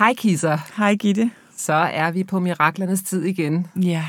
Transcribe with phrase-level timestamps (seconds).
[0.00, 0.58] Hej Kisser.
[0.76, 1.30] Hej Gitte.
[1.56, 3.66] Så er vi på miraklernes tid igen.
[3.82, 4.08] Ja.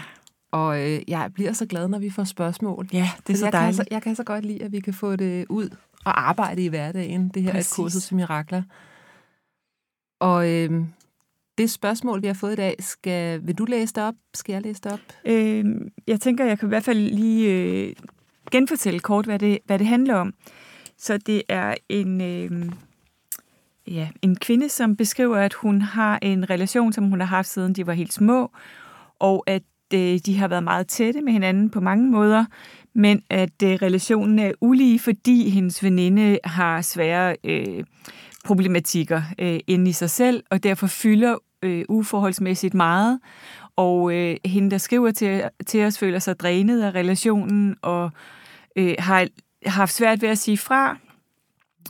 [0.51, 2.89] Og øh, jeg bliver så glad, når vi får spørgsmål.
[2.93, 3.77] Ja, det er så jeg dejligt.
[3.77, 5.69] Kan så, jeg kan så godt lide, at vi kan få det ud
[6.05, 7.29] og arbejde i hverdagen.
[7.29, 7.71] Det her Præcis.
[7.71, 8.63] er et kursus i mirakler.
[10.19, 10.83] Og øh,
[11.57, 14.15] det spørgsmål, vi har fået i dag, skal, vil du læse det op?
[14.33, 14.99] Skal jeg læse det op?
[15.25, 15.65] Øh,
[16.07, 17.95] jeg tænker, jeg kan i hvert fald lige øh,
[18.51, 20.33] genfortælle kort, hvad det, hvad det handler om.
[20.97, 22.21] Så det er en...
[22.21, 22.71] Øh,
[23.91, 27.73] ja, en kvinde, som beskriver, at hun har en relation, som hun har haft siden
[27.73, 28.51] de var helt små,
[29.19, 32.45] og at øh, de har været meget tætte med hinanden på mange måder,
[32.95, 37.83] men at øh, relationen er ulige, fordi hendes veninde har svære øh,
[38.45, 43.19] problematikker øh, inde i sig selv, og derfor fylder øh, uforholdsmæssigt meget.
[43.75, 48.11] Og øh, hende, der skriver til, til os, føler sig drænet af relationen, og
[48.75, 49.27] øh, har
[49.65, 50.97] haft svært ved at sige fra,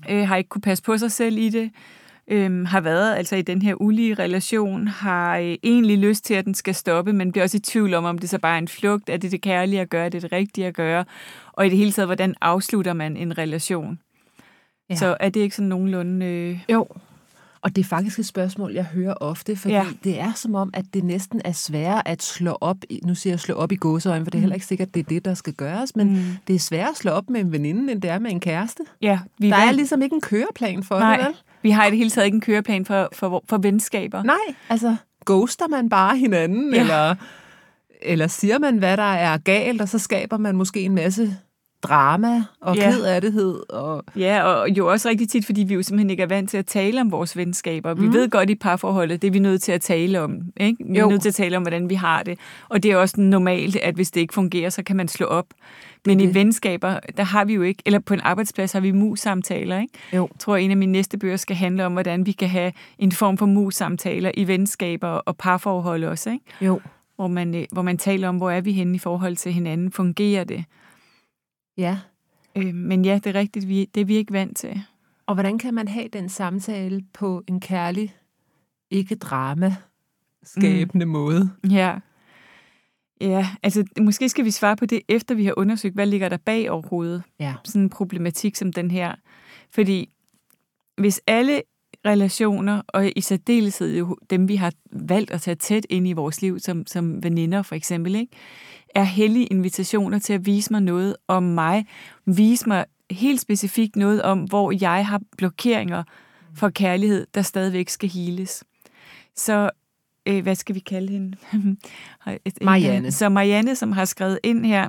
[0.09, 1.71] øh, har ikke kunne passe på sig selv i det,
[2.27, 6.45] øh, har været altså i den her ulige relation, har øh, egentlig lyst til, at
[6.45, 8.67] den skal stoppe, men bliver også i tvivl om, om det så bare er en
[8.67, 11.05] flugt, er det det kærlige at gøre, er det det rigtige at gøre,
[11.53, 13.99] og i det hele taget, hvordan afslutter man en relation.
[14.89, 14.95] Ja.
[14.95, 16.25] Så er det ikke sådan nogenlunde...
[16.25, 16.59] Øh...
[16.69, 16.87] Jo,
[17.63, 19.85] og det er faktisk et spørgsmål, jeg hører ofte, fordi ja.
[20.03, 23.39] det er som om, at det næsten er sværere at slå op, nu siger jeg
[23.39, 24.57] slå op i gåseøjne, for det er heller mm.
[24.57, 26.23] ikke sikkert, at det er det, der skal gøres, men mm.
[26.47, 28.83] det er sværere at slå op med en veninde, end det er med en kæreste.
[29.01, 31.35] Ja, vi der er ligesom ikke en køreplan for Nej, det, vel?
[31.61, 34.23] vi har i det hele taget ikke en køreplan for, for, for venskaber.
[34.23, 34.95] Nej, altså
[35.25, 36.79] ghoster man bare hinanden, ja.
[36.79, 37.15] eller,
[38.01, 41.37] eller siger man, hvad der er galt, og så skaber man måske en masse
[41.83, 42.91] drama og ja.
[42.91, 43.69] kedattighed.
[43.69, 44.03] Og...
[44.15, 46.65] Ja, og jo også rigtig tit, fordi vi jo simpelthen ikke er vant til at
[46.65, 47.93] tale om vores venskaber.
[47.93, 48.13] Vi mm.
[48.13, 50.41] ved godt i parforholdet, det er vi nødt til at tale om.
[50.57, 50.85] Ikke?
[50.89, 51.09] Vi er jo.
[51.09, 52.39] nødt til at tale om, hvordan vi har det.
[52.69, 55.45] Og det er også normalt, at hvis det ikke fungerer, så kan man slå op.
[56.05, 56.29] Men det.
[56.29, 59.79] i venskaber, der har vi jo ikke, eller på en arbejdsplads har vi mus-samtaler.
[59.79, 59.93] Ikke?
[60.13, 60.29] Jo.
[60.33, 63.11] Jeg tror, en af mine næste bøger skal handle om, hvordan vi kan have en
[63.11, 66.29] form for mus-samtaler i venskaber og parforhold også.
[66.29, 66.45] Ikke?
[66.61, 66.81] Jo.
[67.15, 69.91] Hvor man, øh, hvor man taler om, hvor er vi henne i forhold til hinanden.
[69.91, 70.65] Fungerer det?
[71.77, 71.99] Ja.
[72.55, 74.81] Øh, men ja, det er rigtigt, vi, det er vi ikke vant til.
[75.25, 78.15] Og hvordan kan man have den samtale på en kærlig,
[78.89, 79.75] ikke drama
[80.43, 81.11] skabende mm.
[81.11, 81.51] måde?
[81.69, 81.99] Ja.
[83.21, 86.37] Ja, altså måske skal vi svare på det, efter vi har undersøgt, hvad ligger der
[86.37, 87.23] bag overhovedet.
[87.39, 87.53] Ja.
[87.63, 89.15] Sådan en problematik som den her.
[89.69, 90.09] Fordi
[90.97, 91.61] hvis alle
[92.05, 96.41] relationer, og i særdeleshed jo dem, vi har valgt at tage tæt ind i vores
[96.41, 98.33] liv, som, som veninder for eksempel, ikke?
[98.95, 101.85] Er hellige invitationer til at vise mig noget om mig.
[102.25, 106.03] Vise mig helt specifikt noget om, hvor jeg har blokeringer
[106.55, 108.63] for kærlighed, der stadigvæk skal heles.
[109.35, 109.69] Så
[110.25, 111.37] øh, hvad skal vi kalde hende?
[112.61, 113.11] Marianne.
[113.11, 114.87] Så Marianne, som har skrevet ind her,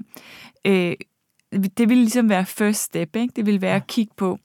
[0.65, 0.95] øh,
[1.53, 3.17] det vil ligesom være first step.
[3.17, 3.33] Ikke?
[3.37, 4.39] Det vil være at kigge på,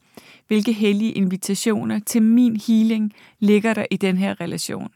[0.46, 4.90] hvilke hellige invitationer til min healing ligger der i den her relation.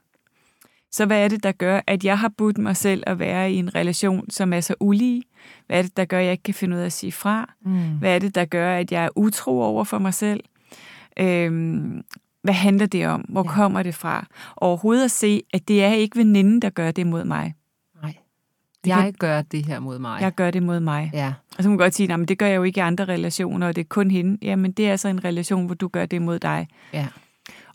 [0.92, 3.56] Så hvad er det, der gør, at jeg har budt mig selv at være i
[3.56, 5.22] en relation, som er så ulige?
[5.66, 7.54] Hvad er det, der gør, at jeg ikke kan finde ud af at sige fra?
[7.64, 7.98] Mm.
[7.98, 10.40] Hvad er det, der gør, at jeg er utro over for mig selv?
[11.18, 12.02] Øhm,
[12.42, 13.20] hvad handler det om?
[13.20, 13.50] Hvor ja.
[13.50, 14.26] kommer det fra?
[14.56, 17.54] Overhovedet at se, at det er ikke veninden, der gør det mod mig.
[18.02, 18.14] Nej.
[18.86, 20.20] Jeg kan, gør det her mod mig.
[20.20, 21.10] Jeg gør det mod mig.
[21.14, 21.32] Ja.
[21.58, 23.66] Og så må man godt sige, at det gør jeg jo ikke i andre relationer,
[23.66, 24.38] og det er kun hende.
[24.42, 26.68] Jamen, det er altså en relation, hvor du gør det mod dig.
[26.92, 27.06] Ja.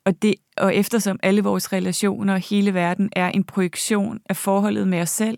[0.07, 4.87] Og, det, og eftersom alle vores relationer og hele verden er en projektion af forholdet
[4.87, 5.37] med os selv,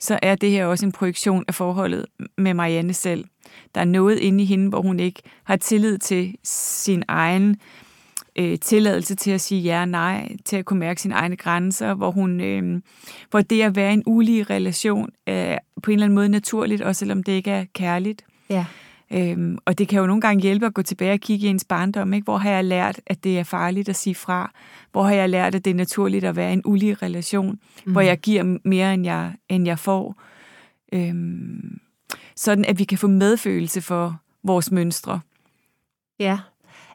[0.00, 2.06] så er det her også en projektion af forholdet
[2.38, 3.24] med Marianne selv.
[3.74, 7.56] Der er noget inde i hende, hvor hun ikke har tillid til sin egen
[8.36, 11.94] øh, tilladelse til at sige ja og nej, til at kunne mærke sine egne grænser,
[11.94, 12.80] hvor hun, øh,
[13.30, 16.82] hvor det at være i en ulige relation er på en eller anden måde naturligt,
[16.82, 18.24] også selvom det ikke er kærligt.
[18.50, 18.64] Ja.
[19.14, 21.64] Øhm, og det kan jo nogle gange hjælpe at gå tilbage og kigge i ens
[21.64, 22.12] barndom.
[22.12, 22.24] Ikke?
[22.24, 24.52] Hvor har jeg lært, at det er farligt at sige fra?
[24.92, 27.92] Hvor har jeg lært, at det er naturligt at være i en ulige relation, mm.
[27.92, 30.22] hvor jeg giver mere, end jeg, end jeg får?
[30.92, 31.78] Øhm,
[32.36, 35.20] sådan at vi kan få medfølelse for vores mønstre.
[36.18, 36.38] Ja.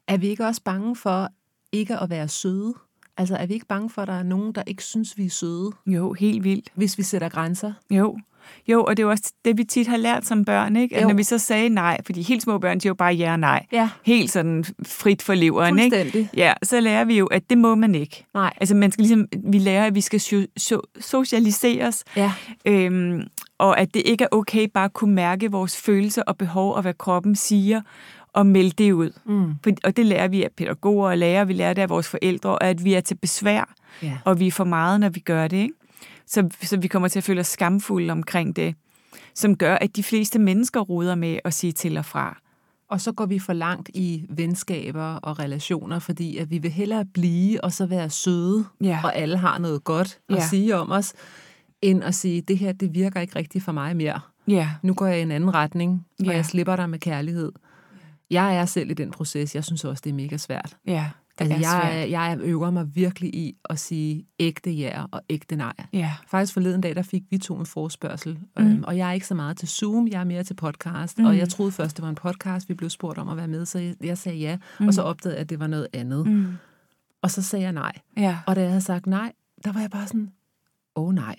[0.07, 1.29] Er vi ikke også bange for
[1.71, 2.73] ikke at være søde?
[3.17, 5.29] Altså er vi ikke bange for, at der er nogen, der ikke synes, vi er
[5.29, 6.69] søde, Jo, helt vildt.
[6.75, 7.73] hvis vi sætter grænser?
[7.89, 8.19] Jo.
[8.67, 10.95] Jo, og det er jo også det, vi tit har lært som børn, ikke?
[10.95, 11.07] At Jo.
[11.07, 13.65] når vi så sagde nej, fordi helt små børn siger jo bare ja og nej.
[13.71, 16.29] Ja, Helt sådan frit for leveren, ikke?
[16.37, 18.25] Ja, så lærer vi jo, at det må man ikke.
[18.33, 18.53] Nej.
[18.57, 22.31] Altså, man skal ligesom, vi lærer, at vi skal so- so- socialiseres, Ja.
[22.65, 23.21] øhm,
[23.57, 26.81] og at det ikke er okay bare at kunne mærke vores følelser og behov, og
[26.81, 27.81] hvad kroppen siger,
[28.33, 29.09] og melde det ud.
[29.25, 29.53] Mm.
[29.63, 32.49] For, og det lærer vi af pædagoger og lærere, vi lærer det af vores forældre,
[32.49, 33.73] og at vi er til besvær,
[34.03, 34.17] ja.
[34.25, 35.57] og vi er for meget, når vi gør det.
[35.57, 35.73] Ikke?
[36.27, 38.75] Så, så vi kommer til at føle os skamfulde omkring det,
[39.35, 42.37] som gør, at de fleste mennesker ruder med at sige til og fra.
[42.89, 47.05] Og så går vi for langt i venskaber og relationer, fordi at vi vil hellere
[47.05, 48.99] blive og så være søde, Ja.
[49.03, 50.47] og alle har noget godt at Ja.
[50.47, 51.13] sige om os,
[51.81, 54.19] end at sige, det her, det virker ikke rigtigt for mig mere.
[54.47, 56.31] Ja, Nu går jeg i en anden retning, og Ja.
[56.31, 57.51] jeg slipper dig med kærlighed.
[58.29, 59.55] Jeg er selv i den proces.
[59.55, 60.77] Jeg synes også, det er mega svært.
[60.87, 61.09] ja,
[61.39, 65.73] Altså, er jeg, jeg øver mig virkelig i at sige ægte ja og ægte nej.
[65.93, 68.65] Ja, Faktisk forleden dag, der fik vi to en forspørgsel, mm.
[68.65, 71.25] øhm, og jeg er ikke så meget til Zoom, jeg er mere til podcast, mm.
[71.25, 73.65] og jeg troede først, det var en podcast, vi blev spurgt om at være med,
[73.65, 74.87] så jeg, jeg sagde ja, mm.
[74.87, 76.27] og så opdagede jeg, at det var noget andet.
[76.27, 76.47] mm.
[77.21, 77.93] Og så sagde jeg nej.
[78.17, 80.29] ja, Og da jeg havde sagt nej, der var jeg bare sådan,
[80.95, 81.35] åh oh, nej,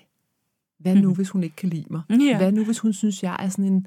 [0.79, 2.03] hvad nu, hvis hun ikke kan lide mig?
[2.11, 2.37] Ja.
[2.37, 3.87] Hvad nu, hvis hun synes, jeg er sådan en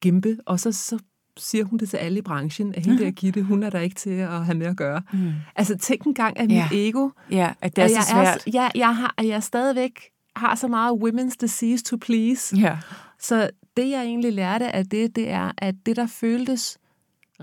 [0.00, 0.36] gimpe?
[0.46, 0.98] Og så, så
[1.38, 3.96] siger hun det til alle i branchen, at hende der Gitte, hun er der ikke
[3.96, 5.02] til at have med at gøre.
[5.12, 5.32] Mm.
[5.56, 6.68] Altså tænk engang, at mit Ja.
[6.72, 8.36] ego, ja, at det er at så jeg, svært.
[8.46, 10.00] Er, ja, jeg, har, jeg stadigvæk
[10.36, 12.56] har så meget women's disease to please.
[12.56, 12.78] Ja,
[13.20, 16.78] Så det, jeg egentlig lærte af det, det er, at det, der føltes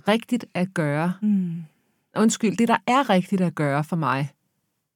[0.08, 1.52] rigtigt at gøre, mm.
[2.18, 4.30] undskyld, det, der er rigtigt at gøre for mig,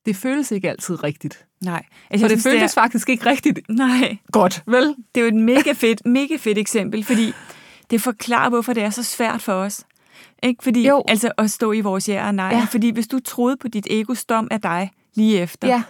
[0.06, 1.46] det føles ikke altid rigtigt.
[1.62, 1.84] nej.
[1.92, 4.84] For Altså, det føltes faktisk ikke rigtigt er, nej, godt, vel?
[5.16, 7.34] det er jo et mega fedt, mega fedt eksempel, fordi
[7.89, 9.86] det forklarer, hvorfor det er så svært for os.
[10.44, 10.63] Ikke?
[10.63, 11.03] Fordi, Jo.
[11.07, 12.45] altså at stå i vores ja og nej.
[12.56, 12.68] Ja.
[12.71, 15.83] Fordi hvis du troede på dit egos dom af dig lige efter, Ja,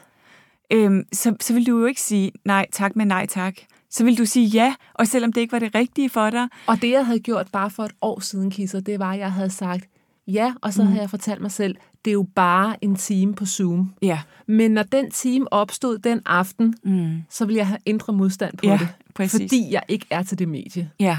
[0.72, 3.54] øhm, så, så vil du jo ikke sige nej tak, men nej tak.
[3.92, 6.48] Så vil du sige ja, og selvom det ikke var det rigtige for dig.
[6.68, 9.32] og det, jeg havde gjort bare for et år siden, Kisser, det var, at jeg
[9.32, 9.86] havde sagt
[10.28, 10.88] ja, og så mm.
[10.88, 11.76] havde jeg fortalt mig selv,
[12.06, 13.94] det er jo bare en time på Zoom.
[14.02, 17.22] Ja, Men når den time opstod den aften, mm.
[17.30, 18.88] så ville jeg have indre modstand på ja det.
[19.16, 19.42] præcis.
[19.42, 20.92] Fordi jeg ikke er til det medie.
[21.00, 21.18] Ja,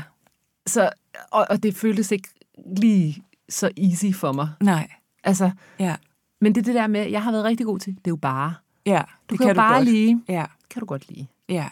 [0.67, 0.91] Så,
[1.31, 2.29] og, og det føltes ikke
[2.77, 4.49] lige så easy for mig.
[4.61, 4.89] nej,
[5.25, 5.97] Altså, ja,
[6.41, 8.17] men det er det der med, jeg har været rigtig god til, det er jo
[8.17, 8.55] bare.
[8.87, 9.03] ja.
[9.31, 9.85] Du det kan, kan jo bare godt.
[9.89, 11.27] lige, Ja, kan du godt lide.
[11.49, 11.69] ja,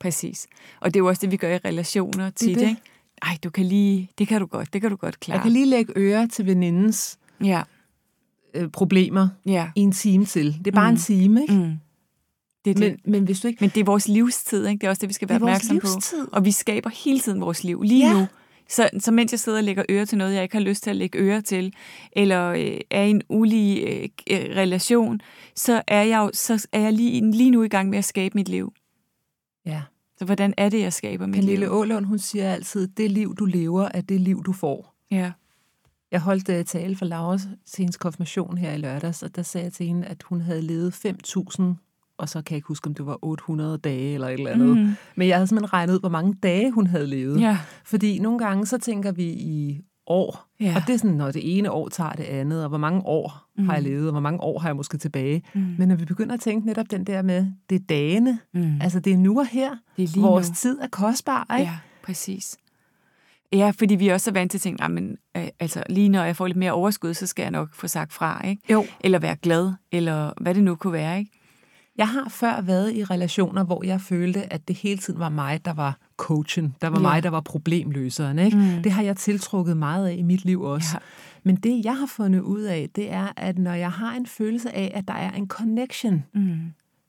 [0.00, 0.46] præcis.
[0.80, 2.68] Og det er jo også det, vi gør i relationer tit, det.
[2.68, 2.80] ikke?
[3.22, 5.36] Ej, du kan lige, det kan du godt, det kan du godt klare.
[5.36, 7.62] Jeg kan lige lægge øre til venindens Ja,
[8.54, 9.70] øh, problemer ja.
[9.74, 10.58] i en time til.
[10.58, 10.94] Det er bare Mm.
[10.94, 11.54] en time, ikke?
[11.54, 11.76] Mm.
[12.64, 12.96] Det det.
[13.04, 13.58] Men, men hvis du ikke...
[13.60, 14.80] Men det er vores livstid, ikke?
[14.80, 15.88] Det er også det, vi skal være opmærksom på.
[16.32, 18.20] Og vi skaber hele tiden vores liv, lige Ja.
[18.20, 18.26] nu.
[18.68, 20.90] Så, så mens jeg sidder og lægger øre til noget, jeg ikke har lyst til
[20.90, 21.74] at lægge øre til,
[22.12, 25.20] eller øh, er i en ulige øh, relation,
[25.56, 28.32] så er jeg jo så er jeg lige, lige nu i gang med at skabe
[28.34, 28.72] mit liv.
[29.66, 29.82] Ja.
[30.18, 31.72] Så hvordan er det, jeg skaber mit Pernille liv?
[31.72, 34.94] Ålund, hun siger altid, det liv, du lever, er det liv, du får.
[35.10, 35.32] Ja.
[36.12, 39.64] Jeg holdt uh, tale for Laura til hendes konfirmation her i lørdags, og der sagde
[39.64, 41.62] jeg til hende, at hun havde levet 5.000,
[42.22, 44.76] og så kan jeg ikke huske, om det var 800 dage eller et eller andet.
[44.76, 44.90] Mm.
[45.16, 47.40] Men jeg havde simpelthen regnet ud, hvor mange dage hun havde levet.
[47.40, 47.58] Ja.
[47.84, 50.72] Fordi nogle gange, så tænker vi i år, Ja.
[50.76, 53.48] og det er sådan, når det ene år tager det andet, og hvor mange år
[53.58, 53.64] mm.
[53.66, 55.42] har jeg levet, og hvor mange år har jeg måske tilbage.
[55.54, 55.74] Mm.
[55.78, 58.80] Men når vi begynder at tænke netop den der med, det er dagene, Mm.
[58.80, 60.54] altså det er nu og her, Det er vores nu.
[60.54, 61.70] tid er kostbar, ikke?
[61.70, 62.56] Ja, præcis.
[63.52, 66.08] Ja, fordi vi er også så vant til at tænke, "Ej, men, øh, altså, lige
[66.08, 68.62] når jeg får lidt mere overskud, så skal jeg nok få sagt fra, ikke?
[68.72, 68.84] Jo.
[69.00, 71.30] Eller være glad, eller hvad det nu kunne være, ikke?
[71.96, 75.64] Jeg har før været i relationer, hvor jeg følte, at det hele tiden var mig,
[75.64, 76.74] der var coachen.
[76.82, 77.02] Der var Ja.
[77.02, 78.38] mig, der var problemløseren.
[78.38, 78.56] Ikke?
[78.56, 78.82] Mm.
[78.82, 80.88] Det har jeg tiltrukket meget af i mit liv også.
[80.94, 80.98] Ja.
[81.42, 84.74] Men det, jeg har fundet ud af, det er, at når jeg har en følelse
[84.76, 86.56] af, at der er en connection, Mm.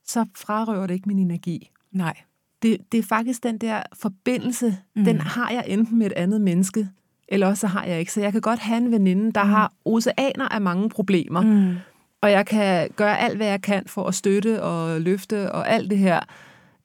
[0.08, 1.70] så frarøver det ikke min energi.
[1.92, 2.14] Nej.
[2.62, 5.04] Det, det er faktisk den der forbindelse, Mm.
[5.06, 6.90] den har jeg enten med et andet menneske,
[7.28, 8.12] eller også så har jeg ikke.
[8.14, 9.50] Så jeg kan godt have en veninde, der mm.
[9.50, 11.76] har oceaner af mange problemer, Mm.
[12.24, 15.90] Og jeg kan gøre alt, hvad jeg kan for at støtte og løfte og alt
[15.90, 16.20] det her.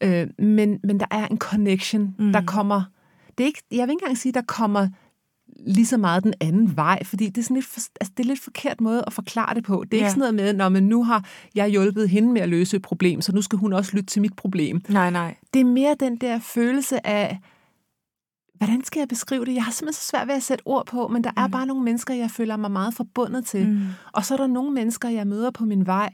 [0.01, 2.33] Øh, men, men der er en connection, Mm.
[2.33, 2.83] der kommer...
[3.39, 4.89] Det er ikke, jeg vil ikke engang sige, der kommer
[5.67, 8.29] lige så meget den anden vej, fordi det er sådan lidt, for, altså det er
[8.29, 9.85] lidt forkert måde at forklare det på.
[9.85, 10.05] Det er Ja.
[10.05, 12.83] ikke sådan noget med, når men nu har jeg hjulpet hende med at løse et
[12.83, 14.81] problem, så nu skal hun også lytte til mit problem.
[14.89, 15.35] Nej, nej.
[15.55, 17.39] Det er mere den der følelse af,
[18.59, 19.55] hvordan skal jeg beskrive det?
[19.55, 21.51] Jeg har simpelthen så svært ved at sætte ord på, men der er Mm.
[21.51, 23.69] bare nogle mennesker, jeg føler mig meget forbundet til.
[23.69, 23.81] Mm.
[24.13, 26.11] Og så er der nogle mennesker, jeg møder på min vej,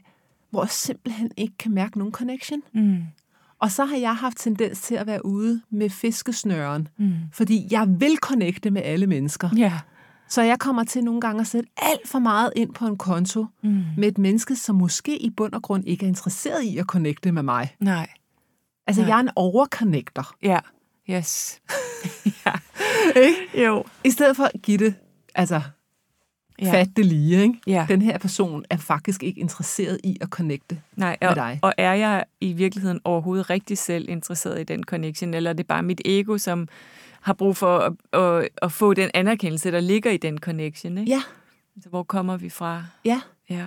[0.49, 2.61] hvor jeg simpelthen ikke kan mærke nogen connection.
[2.73, 2.97] Mm.
[3.59, 7.13] Og så har jeg haft tendens til at være ude med fiskesnøren, Mm.
[7.33, 9.49] fordi jeg vil connecte med alle mennesker.
[9.57, 9.73] Ja.
[10.29, 13.45] Så jeg kommer til nogle gange at sætte alt for meget ind på en konto
[13.63, 13.83] Mm.
[13.97, 17.31] med et menneske, som måske i bund og grund ikke er interesseret i at connecte
[17.31, 17.75] med mig.
[17.79, 18.09] Nej.
[18.87, 19.09] Altså, Nej.
[19.09, 20.35] jeg er en overconnector.
[20.43, 20.59] Ja.
[21.09, 21.59] Yes.
[23.25, 23.65] Ikke?
[23.65, 23.83] Jo.
[24.03, 24.95] I stedet for at give det,
[25.35, 25.61] altså,
[26.61, 26.71] Ja.
[26.73, 27.59] fat det lige, ikke?
[27.67, 27.85] Ja.
[27.89, 30.81] Den her person er faktisk ikke interesseret i at connecte.
[30.95, 31.59] Nej, med og, dig.
[31.61, 35.67] og er jeg i virkeligheden overhovedet rigtig selv interesseret i den connection, eller er det
[35.67, 36.67] bare mit ego, som
[37.21, 40.97] har brug for at, at, at få den anerkendelse, der ligger i den connection?
[40.97, 41.11] Ikke?
[41.11, 41.21] Ja,
[41.75, 42.83] Altså, hvor kommer vi fra?
[43.05, 43.21] ja.
[43.49, 43.65] Ja.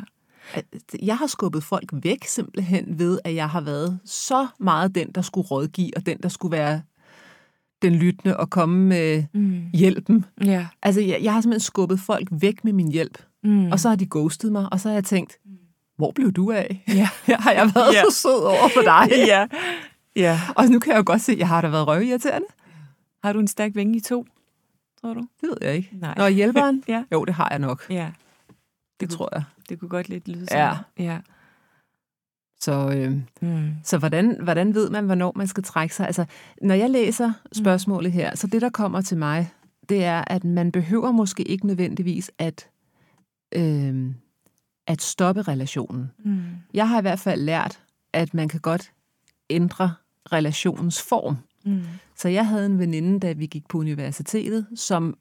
[1.02, 5.22] Jeg har skubbet folk væk simpelthen ved, at jeg har været så meget den, der
[5.22, 6.82] skulle rådgive, og den, der skulle være
[7.82, 9.62] den lyttende og komme med Mm.
[9.74, 10.24] hjælpen.
[10.44, 10.66] Ja.
[10.82, 13.72] Altså, jeg, jeg har simpelthen skubbet folk væk med min hjælp, Mm.
[13.72, 15.38] og så har de ghostet mig, og så har jeg tænkt,
[15.96, 16.84] hvor blev du af?
[16.88, 17.08] Ja.
[17.26, 18.02] Her har jeg været Ja.
[18.10, 19.08] så sød over for dig.
[19.26, 19.46] ja.
[20.16, 20.40] ja.
[20.56, 22.46] Og nu kan jeg jo godt se, at jeg har da været røvirriterende.
[23.24, 24.26] Har du en stærk vinge i to,
[25.00, 25.20] tror du?
[25.20, 25.90] Det ved jeg ikke.
[25.92, 26.14] Nej.
[26.16, 26.82] Nå, hjælperen?
[26.88, 27.04] Ja.
[27.12, 27.86] Jo, det har jeg nok.
[27.90, 28.10] Ja,
[29.00, 29.42] Det tror jeg.
[29.68, 30.70] det kunne godt lidt lyde Ja.
[30.70, 30.76] sådan.
[30.98, 31.18] Ja.
[32.60, 33.70] Så, øh, Mm.
[33.84, 36.06] så hvordan, hvordan ved man, hvornår man skal trække sig?
[36.06, 36.24] Altså,
[36.62, 39.50] når jeg læser spørgsmålet her, så det, der kommer til mig,
[39.88, 42.68] det er, at man behøver måske ikke nødvendigvis at,
[43.54, 44.10] øh,
[44.86, 46.10] at stoppe relationen.
[46.24, 46.40] Mm.
[46.74, 47.80] Jeg har i hvert fald lært,
[48.12, 48.92] at man kan godt
[49.50, 49.92] ændre
[50.32, 51.36] relationens form.
[51.64, 51.82] Mm.
[52.16, 55.16] Så jeg havde en veninde, da vi gik på universitetet, som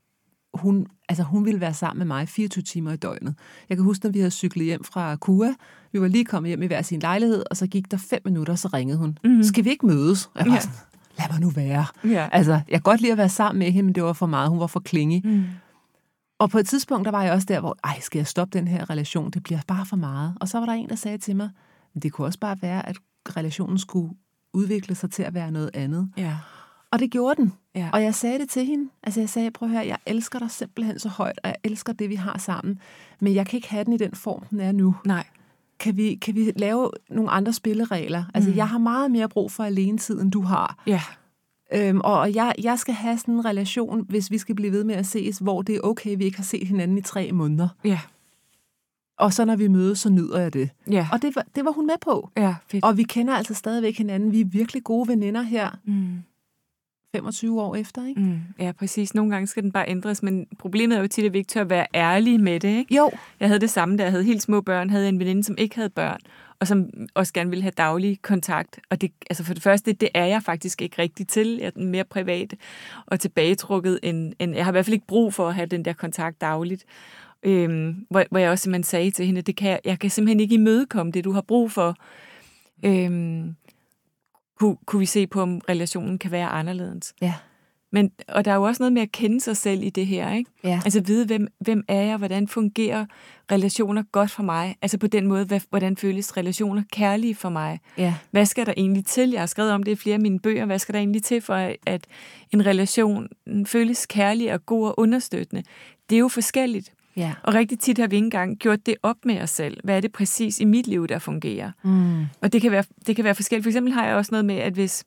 [0.53, 3.35] hun, altså hun ville være sammen med mig 24 timer i døgnet.
[3.69, 5.53] Jeg kan huske, når vi havde cyklet hjem fra Kua,
[5.91, 8.55] vi var lige kommet hjem i hver sin lejlighed, og så gik der fem minutter,
[8.55, 9.17] så ringede hun.
[9.23, 9.43] Mhm.
[9.43, 10.25] Skal vi ikke mødes?
[10.25, 10.59] Og jeg var Ja.
[10.59, 10.75] sådan,
[11.19, 11.85] lad mig nu være.
[12.03, 12.29] Ja.
[12.31, 14.49] Altså, jeg kan godt lide at være sammen med hende, men det var for meget.
[14.49, 15.21] Hun var for klingig.
[15.25, 15.43] Mm.
[16.39, 18.67] Og på et tidspunkt, der var jeg også der, hvor, ej, skal jeg stoppe den
[18.67, 19.31] her relation?
[19.31, 20.33] Det bliver bare for meget.
[20.41, 21.49] Og så var der en, der sagde til mig,
[21.93, 22.97] "Men det kunne også bare være, at
[23.37, 24.13] relationen skulle
[24.53, 26.09] udvikle sig til at være noget andet.
[26.17, 26.35] Ja.
[26.91, 27.53] Og det gjorde den.
[27.75, 27.89] Ja.
[27.93, 28.89] Og jeg sagde det til hende.
[29.03, 31.93] Altså jeg sagde, prøv at høre, jeg elsker dig simpelthen så højt, og jeg elsker
[31.93, 32.79] det, vi har sammen.
[33.19, 34.95] Men jeg kan ikke have den i den form, den er nu.
[35.05, 35.25] Nej.
[35.79, 38.23] Kan vi, kan vi lave nogle andre spilleregler?
[38.33, 38.55] Altså Mm.
[38.57, 40.83] jeg har meget mere brug for alenetid, end du har.
[40.87, 41.01] Ja.
[41.73, 44.95] Øhm, og jeg, jeg skal have sådan en relation, hvis vi skal blive ved med
[44.95, 47.67] at ses, hvor det er okay, vi ikke har set hinanden i tre måneder.
[47.83, 47.99] Ja.
[49.19, 50.69] Og så når vi mødes, så nyder jeg det.
[50.91, 51.07] Ja.
[51.11, 52.29] Og det var, det var hun med på.
[52.37, 52.83] Ja, fedt.
[52.85, 54.31] Og vi kender altså stadigvæk hinanden.
[54.31, 56.17] Vi er virkelig gode veninder her, Mm.
[57.15, 58.21] 25 år efter, ikke?
[58.21, 58.39] Mm.
[58.59, 59.15] Ja, præcis.
[59.15, 61.61] Nogle gange skal den bare ændres, men problemet er jo tit, at vi ikke tør
[61.61, 62.77] at være ærlige med det.
[62.77, 62.95] Ikke?
[62.95, 63.11] Jo.
[63.39, 65.75] Jeg havde det samme, da jeg havde helt små børn, havde en veninde, som ikke
[65.75, 66.19] havde børn,
[66.59, 68.79] og som også gerne ville have daglig kontakt.
[68.89, 71.57] Og det, altså for det første, det er jeg faktisk ikke rigtig til.
[71.61, 72.53] Jeg er mere privat
[73.05, 75.85] og tilbagetrukket, end, end jeg har i hvert fald ikke brug for at have den
[75.85, 76.85] der kontakt dagligt.
[77.43, 80.39] Øhm, hvor, hvor jeg også simpelthen sagde til hende, det kan, jeg- jeg kan simpelthen
[80.39, 81.95] ikke imødekomme det, du har brug for.
[82.85, 83.55] Øhm,
[84.59, 87.13] kunne, kunne vi se på, om relationen kan være anderledes.
[87.21, 87.33] Ja.
[87.91, 90.33] Men, og der er jo også noget med at kende sig selv i det her,
[90.33, 90.51] ikke?
[90.63, 90.81] Ja.
[90.85, 93.05] Altså vide, hvem, hvem er jeg, hvordan fungerer
[93.51, 94.75] relationer godt for mig?
[94.81, 97.79] Altså på den måde, hvad, hvordan føles relationer kærlige for mig?
[97.97, 98.13] Ja.
[98.31, 99.29] Hvad skal der egentlig til?
[99.29, 100.65] Jeg har skrevet om det i flere af mine bøger.
[100.65, 102.07] Hvad skal der egentlig til for, at
[102.53, 103.27] en relation
[103.65, 105.63] føles kærlig og god og understøttende?
[106.09, 106.93] Det er jo forskelligt.
[107.17, 107.33] Ja.
[107.43, 109.77] Og rigtig tit har vi ikke engang gjort det op med os selv.
[109.83, 111.71] Hvad er det præcis i mit liv, der fungerer?
[111.83, 112.25] Mm.
[112.41, 113.63] Og det kan være, det kan være forskelligt.
[113.63, 115.03] For eksempel har jeg også noget med, at hvis...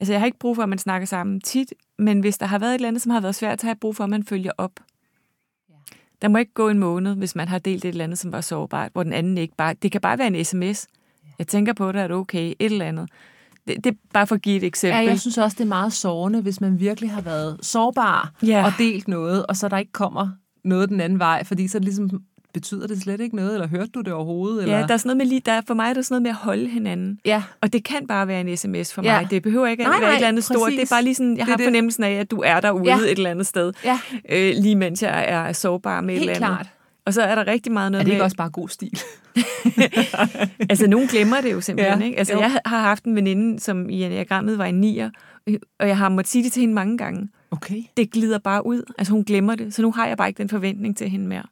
[0.00, 2.58] Altså, jeg har ikke brug for, at man snakker sammen tit, men hvis der har
[2.58, 4.24] været et eller andet, som har været svært, så har jeg brug for, at man
[4.24, 4.70] følger op.
[5.70, 5.74] Ja.
[6.22, 8.40] Der må ikke gå en måned, hvis man har delt et eller andet, som var
[8.40, 9.74] sårbart, hvor den anden ikke bare...
[9.82, 10.86] Det kan bare være en sms.
[11.38, 12.52] Jeg tænker på det, er det okay?
[12.58, 13.08] Et eller andet.
[13.68, 15.02] Det, det er bare for at give et eksempel.
[15.02, 18.64] Ja, jeg synes også, det er meget sårende, hvis man virkelig har været sårbar Ja.
[18.66, 20.28] og delt noget, og så der ikke kommer
[20.66, 22.10] noget den anden vej, fordi så ligesom
[22.54, 24.62] betyder det slet ikke noget, eller hørte du det overhovedet?
[24.62, 24.78] Eller?
[24.78, 26.36] Ja, der er sådan noget med der, for mig er der sådan noget med at
[26.36, 27.18] holde hinanden.
[27.24, 27.42] ja.
[27.60, 29.20] Og det kan bare være en sms for Ja.
[29.20, 29.30] mig.
[29.30, 30.58] Det behøver ikke at Nej, være et eller andet stort.
[30.64, 30.78] præcis.
[30.80, 31.64] Det er bare lige sådan, jeg Det har det.
[31.66, 32.96] fornemmelsen af, at du er derude Ja.
[32.98, 33.72] et eller andet sted.
[33.84, 33.98] ja.
[34.28, 36.58] øh, lige mens jeg er sårbar med et Helt eller andet.
[36.58, 36.68] klart.
[37.04, 38.14] Og så er der rigtig meget noget Er det med...
[38.14, 38.98] ikke også bare god stil?
[40.70, 42.18] Altså, nogen glemmer det jo simpelthen, Ja, ikke?
[42.18, 42.40] Altså, jo.
[42.40, 45.10] jeg har haft en veninde, som i enagrammet var en nier,
[45.80, 47.28] og jeg har måttet sige det til hende mange gange.
[47.50, 47.82] Okay.
[47.96, 48.82] Det glider bare ud.
[48.98, 49.74] Altså, hun glemmer det.
[49.74, 51.42] Så nu har jeg bare ikke den forventning til hende mere.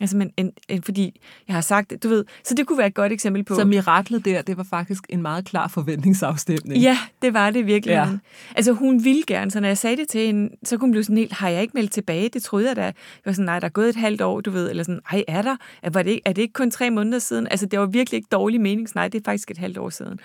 [0.00, 2.24] Altså, men, en, en, fordi jeg har sagt det, du ved.
[2.44, 3.54] Så det kunne være et godt eksempel på...
[3.54, 6.82] Så miraklet der, det var faktisk en meget klar forventningsafstemning.
[6.82, 7.92] Ja, det var det virkelig.
[7.92, 8.08] Ja.
[8.56, 11.04] Altså, hun ville gerne, så når jeg sagde det til hende, så kunne hun blive
[11.04, 12.28] sådan helt, har jeg ikke meldt tilbage?
[12.28, 12.82] Det troede jeg da.
[12.82, 14.70] Jeg var sådan, nej, der er gået et halvt år, du ved.
[14.70, 15.56] Eller sådan, ej, er der?
[15.82, 17.48] Er, var det ikke, er det ikke kun tre måneder siden?
[17.50, 18.88] Altså, det var virkelig ikke dårlig mening.
[18.94, 20.18] Nej, det er faktisk et halvt år siden.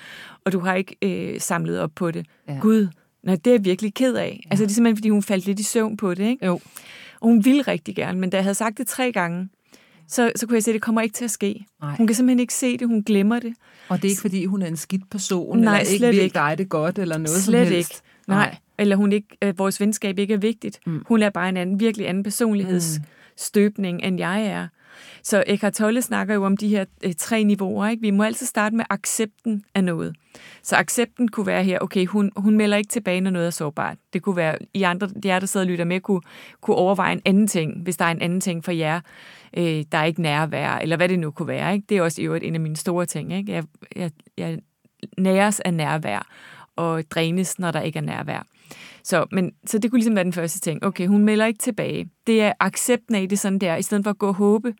[0.45, 2.25] Og du har ikke øh, samlet op på det.
[2.47, 2.57] Ja.
[2.61, 2.87] Gud,
[3.23, 4.43] nej, det er jeg virkelig ked af.
[4.51, 6.45] Altså, det er simpelthen, fordi hun faldt lidt i søvn på det, ikke?
[6.45, 6.53] Jo.
[7.19, 9.49] Og hun ville rigtig gerne, men da jeg havde sagt det tre gange,
[10.07, 11.65] så, så kunne jeg se, at det kommer ikke til at ske.
[11.81, 11.95] Nej.
[11.95, 13.53] Hun kan simpelthen ikke se det, hun glemmer det.
[13.89, 16.33] Og det er ikke, fordi hun er en skidt person, Nej, eller ikke vil ikke.
[16.33, 17.69] dig det godt, eller noget Slet som ikke.
[17.75, 18.03] helst.
[18.27, 18.57] Nej.
[18.77, 20.79] Eller hun ikke, øh, vores venskab ikke er vigtigt.
[20.85, 21.03] Mm.
[21.07, 24.67] Hun er bare en anden, virkelig anden personlighedsstøbning, end jeg er.
[25.23, 27.87] Så Eckhart Tolle snakker jo om de her øh, tre niveauer.
[27.87, 28.01] Ikke?
[28.01, 30.15] Vi må altid starte med accepten af noget.
[30.63, 33.97] Så accepten kunne være her, okay, hun, hun melder ikke tilbage, når noget er sårbart.
[34.13, 36.21] Det kunne være, I andre, jer, der sidder og lytter med, kunne,
[36.61, 38.99] kunne overveje en anden ting, hvis der er en anden ting for jer,
[39.57, 41.73] øh, der er ikke nærvær, eller hvad det nu kunne være.
[41.73, 41.85] Ikke?
[41.89, 43.33] Det er også i øvrigt en af mine store ting.
[43.33, 43.51] Ikke?
[43.51, 43.63] Jeg,
[43.95, 44.59] jeg, jeg
[45.17, 46.27] næres af nærvær,
[46.75, 48.45] og drænes, når der ikke er nærvær.
[49.03, 50.83] Så, men, så det kunne ligesom være den første ting.
[50.83, 52.09] Okay, hun melder ikke tilbage.
[52.27, 54.73] Det er accepten af det sådan der, i stedet for at gå og håbe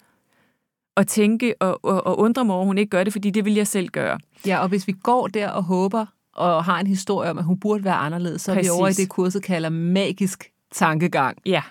[0.99, 3.45] og tænke og, og, og undre mig over, at hun ikke gør det, fordi det
[3.45, 4.19] vil jeg selv gøre.
[4.45, 7.59] Ja, og hvis vi går der og håber, og har en historie om, at hun
[7.59, 8.67] burde være anderledes, så er Præcis.
[8.67, 11.37] vi over i det, kurset kalder magisk tankegang.
[11.45, 11.61] Ja,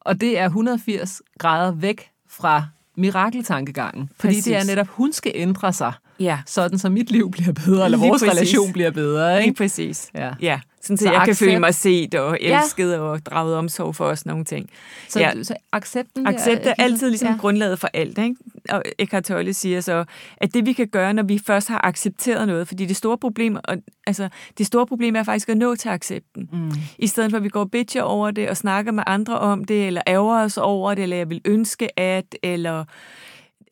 [0.00, 2.64] Og det er 180 grader væk fra
[2.96, 4.10] mirakeltankegangen.
[4.16, 4.44] Fordi Præcis.
[4.44, 6.38] det er netop, hun skal ændre sig, ja.
[6.46, 8.32] sådan så mit liv bliver bedre, eller Lige vores præcis.
[8.36, 9.36] relation bliver bedre.
[9.36, 9.56] Lige Ikke?
[9.56, 10.10] præcis.
[10.14, 10.32] Ja.
[10.40, 12.98] Ja, sådan så, Så jeg kan accept- føle mig set og elsket ja.
[12.98, 14.70] og draget omsorg for os nogle ting.
[15.08, 15.42] Så, Ja.
[15.42, 17.36] så accepten Accept er altid ligesom ja.
[17.36, 18.18] grundlaget for alt.
[18.18, 18.34] Ikke?
[18.70, 20.04] Og Eckhart Tolle siger så,
[20.36, 23.56] at det vi kan gøre, når vi først har accepteret noget, fordi det store problem,
[23.64, 23.76] og,
[24.06, 24.28] altså,
[24.58, 26.48] det store problem er faktisk at nå til accepten.
[26.52, 26.70] Mm.
[26.98, 29.86] I stedet for, at vi går bitcher over det, og snakker med andre om det,
[29.86, 32.84] eller ærger os over det, eller jeg vil ønske at, eller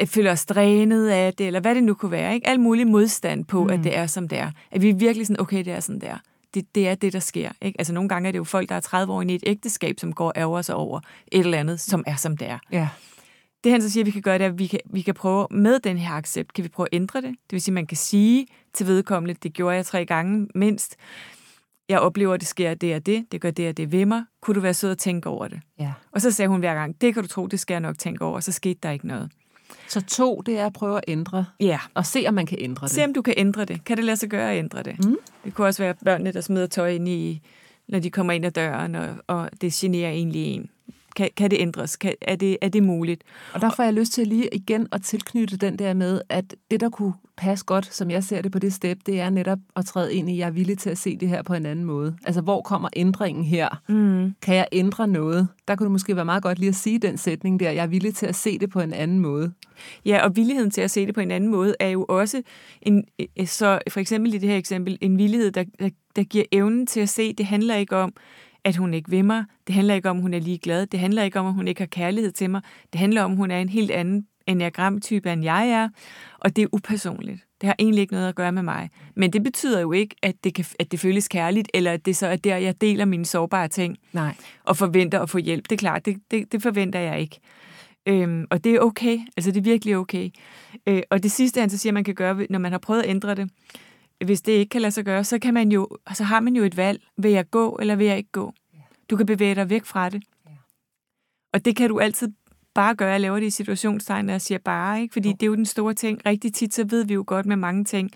[0.00, 2.34] jeg føler os drænet af det, eller hvad det nu kunne være.
[2.34, 2.48] Ikke?
[2.48, 3.70] Al mulig modstand på, mm.
[3.70, 4.50] at det er, som det er.
[4.70, 6.16] At vi virkelig sådan, okay, det er sådan der.
[6.54, 7.50] Det, det er det, der sker.
[7.62, 7.80] Ikke?
[7.80, 10.00] Altså nogle gange er det jo folk, der er 30 år inde i et ægteskab,
[10.00, 11.00] som går og ærger sig over
[11.32, 12.58] et eller andet, som er, som det er.
[12.72, 12.88] Ja.
[13.64, 15.46] Det han så siger, vi kan gøre, det er, at vi kan, vi kan prøve
[15.50, 17.30] med den her accept, kan vi prøve at ændre det.
[17.30, 20.96] Det vil sige, at man kan sige til vedkommende, det gjorde jeg tre gange mindst,
[21.88, 24.24] jeg oplever, at det sker det og det, det gør det og det ved mig.
[24.42, 25.60] Kunne du være sød at tænke over det?
[25.78, 25.92] ja.
[26.12, 28.24] Og så sagde hun hver gang, det kan du tro, det skal jeg nok tænke
[28.24, 29.30] over, og så skete der ikke noget.
[29.88, 32.86] Så to, det er at prøve at ændre, Ja, og se, om man kan ændre
[32.86, 32.94] det.
[32.94, 33.84] se om du kan ændre det.
[33.84, 35.04] Kan det lade sig gøre at ændre det?
[35.04, 35.16] Mm.
[35.44, 37.40] Det kunne også være børnene, der smider tøj ind i,
[37.88, 40.70] når de kommer ind ad døren, og, og det generer egentlig en.
[41.16, 41.96] Kan, kan det ændres?
[41.96, 43.22] Kan, er, det, er det muligt?
[43.52, 46.80] Og der får jeg lyst til lige igen at tilknytte den der med, at det,
[46.80, 49.84] der kunne passe godt, som jeg ser det på det step, det er netop at
[49.84, 51.84] træde ind i, at jeg er villig til at se det her på en anden
[51.84, 52.16] måde.
[52.26, 53.68] Altså, hvor kommer ændringen her?
[53.88, 54.34] Mm.
[54.42, 55.48] Kan jeg ændre noget?
[55.68, 57.86] Der kunne det måske være meget godt lige at sige den sætning der, jeg er
[57.86, 59.52] villig til at se det på en anden måde.
[60.04, 62.42] Ja, og villigheden til at se det på en anden måde er jo også,
[62.82, 63.04] en,
[63.38, 66.86] øh, så for eksempel i det her eksempel, en villighed, der, der, der giver evnen
[66.86, 68.12] til at se, det handler ikke om,
[68.64, 71.22] at hun ikke vil mig, det handler ikke om, at hun er ligeglad, det handler
[71.22, 72.60] ikke om, at hun ikke har kærlighed til mig,
[72.92, 75.88] det handler om, at hun er en helt anden enagramtype, end jeg er,
[76.38, 77.40] og det er upersonligt.
[77.60, 78.90] Det har egentlig ikke noget at gøre med mig.
[79.16, 82.16] Men det betyder jo ikke, at det, kan, at det føles kærligt, eller at det
[82.16, 84.34] så er der, jeg deler mine sårbare ting Nej.
[84.64, 85.64] og forventer at få hjælp.
[85.64, 87.40] Det er klart, det, det, det forventer jeg ikke.
[88.06, 89.18] Øhm, og det er okay.
[89.36, 90.30] Altså, det er virkelig okay.
[90.86, 93.10] Øh, og det sidste, han så siger, man kan gøre, når man har prøvet at
[93.10, 93.50] ændre det,
[94.24, 96.64] hvis det ikke kan lade sig gøre, så, kan man jo, så har man jo
[96.64, 97.02] et valg.
[97.16, 98.52] Vil jeg gå, eller vil jeg ikke gå?
[99.10, 100.22] Du kan bevæge dig væk fra det.
[101.52, 102.28] Og det kan du altid
[102.74, 103.10] bare gøre.
[103.10, 105.12] Jeg laver det i situationstegn, og siger bare, ikke?
[105.12, 106.26] Fordi det er jo den store ting.
[106.26, 108.10] Rigtig tit, så ved vi jo godt med mange ting.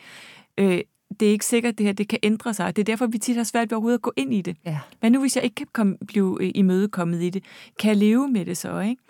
[0.58, 0.80] Øh,
[1.20, 2.76] det er ikke sikkert, at det her det kan ændre sig.
[2.76, 4.56] Det er derfor, vi tit har svært ved overhovedet at gå ind i det.
[4.66, 4.78] Ja.
[5.00, 7.44] Hvad nu, hvis jeg ikke kan komme, blive øh, imødekommet i det?
[7.78, 9.02] Kan jeg leve med det så, ikke?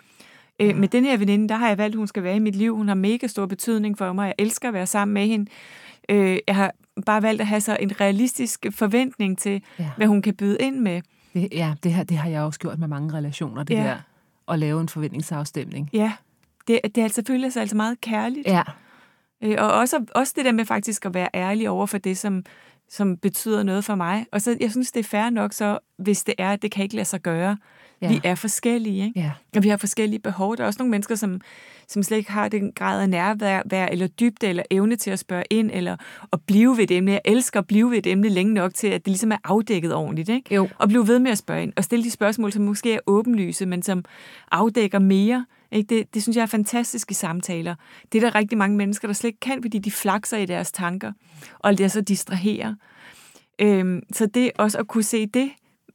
[0.59, 2.55] Øh, med den her veninde, der har jeg valgt, at hun skal være i mit
[2.55, 2.75] liv.
[2.75, 4.25] Hun har mega stor betydning for mig.
[4.25, 5.51] Jeg elsker at være sammen med hende.
[6.09, 6.71] Øh, jeg har
[7.05, 9.89] bare valgt at have så en realistisk forventning til, Ja.
[9.97, 11.01] hvad hun kan byde ind med.
[11.33, 13.83] Det, ja, det, her, det har jeg også gjort med mange relationer, det Ja.
[13.83, 13.97] der.
[14.49, 15.89] At lave en forventningsafstemning.
[15.93, 16.13] Ja,
[16.67, 18.47] det, det er altså selvfølgelig altså meget kærligt.
[18.47, 18.63] Ja.
[19.43, 22.43] Øh, og også, også det der med faktisk at være ærlig over for det, som,
[22.89, 24.25] som betyder noget for mig.
[24.31, 26.83] Og så, jeg synes, det er fair nok så, hvis det er, at det kan
[26.83, 27.57] ikke lade sig gøre.
[28.01, 28.07] Ja.
[28.07, 29.19] Vi er forskellige, ikke?
[29.19, 29.31] Ja.
[29.55, 30.57] Og vi har forskellige behov.
[30.57, 31.41] Der er også nogle mennesker, som,
[31.87, 35.19] som slet ikke har den grad af nærvær, vær, eller dybde, eller evne til at
[35.19, 35.97] spørge ind, eller
[36.33, 37.11] at blive ved et emne.
[37.11, 39.93] Jeg elsker at blive ved et emne længe nok til, at det ligesom er afdækket
[39.93, 40.55] ordentligt, ikke?
[40.55, 40.69] Jo.
[40.77, 43.65] Og blive ved med at spørge ind, og stille de spørgsmål, som måske er åbenlyse,
[43.65, 44.05] men som
[44.51, 45.45] afdækker mere.
[45.71, 45.95] Ikke?
[45.95, 47.75] Det, det synes jeg er fantastisk i samtaler.
[48.11, 50.71] Det er der rigtig mange mennesker, der slet ikke kan, fordi de flakser i deres
[50.71, 51.11] tanker,
[51.59, 52.75] og det er så distraherer.
[53.61, 55.49] Øhm, så det også at kunne se det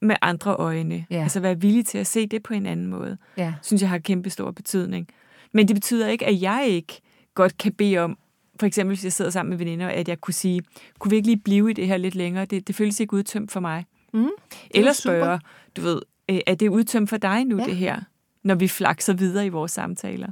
[0.04, 1.22] med andre øjne, Ja.
[1.22, 3.54] altså være villig til at se det på en anden måde, Ja.
[3.62, 5.08] synes jeg har kæmpe stor betydning.
[5.52, 7.00] Men det betyder ikke, at jeg ikke
[7.34, 8.18] godt kan bede om,
[8.60, 10.62] for eksempel hvis jeg sidder sammen med veninder, at jeg kunne sige,
[10.98, 12.44] kunne vi ikke lige blive i det her lidt længere?
[12.44, 13.84] Det, det føles ikke udtømt for mig.
[14.14, 14.28] Mm.
[14.70, 15.40] Eller spørge,
[15.76, 17.64] du ved, øh, er det udtømt for dig nu, Ja.
[17.64, 18.00] det her?
[18.44, 20.28] Når vi flakser videre i vores samtaler.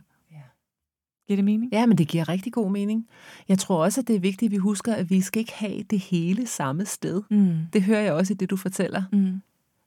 [1.27, 1.73] Giver det mening?
[1.73, 3.07] Ja, men det giver rigtig god mening.
[3.49, 5.83] Jeg tror også, at det er vigtigt, at vi husker, at vi skal ikke have
[5.83, 7.23] det hele samme sted.
[7.31, 7.57] Mm.
[7.73, 9.03] Det hører jeg også i det, du fortæller.
[9.13, 9.41] Mm.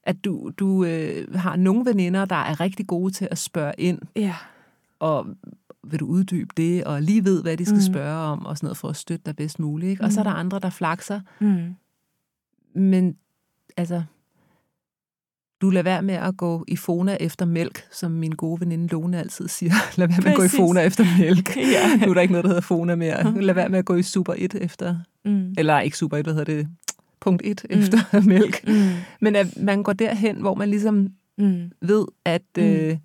[0.06, 4.00] At du, du øh, har nogle veninder, der er rigtig gode til at spørge ind
[4.16, 4.36] Ja.
[5.00, 5.28] og
[5.88, 7.94] vil du uddybe det, og lige ved, hvad de skal mm.
[7.94, 9.90] spørge om, og sådan noget, for at støtte dig bedst muligt.
[9.90, 10.04] Ikke?
[10.04, 10.12] Og mm.
[10.12, 10.40] så er der mm.
[10.40, 11.22] andre, der flakser.
[11.40, 11.76] Mm.
[12.82, 13.18] Men
[13.78, 14.04] altså,
[15.62, 19.20] du lader være med at gå i Fona efter mælk, som min gode veninde Lone
[19.20, 19.72] altid siger.
[19.98, 20.54] Lad være med Præcis.
[20.54, 21.58] at gå i Fona efter mælk.
[21.76, 22.06] ja.
[22.06, 23.42] Nu er der ikke noget, der hedder Fona mere.
[23.42, 25.54] Lad være med at gå i Super 1 efter, mm.
[25.58, 26.68] eller ikke Super 1, hvad hedder det,
[27.26, 27.80] punkt 1 mm.
[27.80, 27.98] efter
[28.34, 28.68] mælk.
[28.68, 28.90] Mm.
[29.22, 31.08] Men at man går derhen, hvor man ligesom
[31.38, 31.72] mm.
[31.82, 32.64] ved, at, mm.
[32.64, 32.98] øh,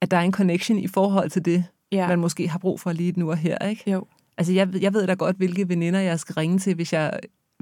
[0.00, 2.08] at der er en connection i forhold til det, ja.
[2.08, 3.68] man måske har brug for lige nu og her.
[3.68, 3.90] Ikke?
[3.90, 4.06] Jo.
[4.38, 7.18] Altså, jeg, jeg ved da godt, hvilke veninder jeg skal ringe til, hvis jeg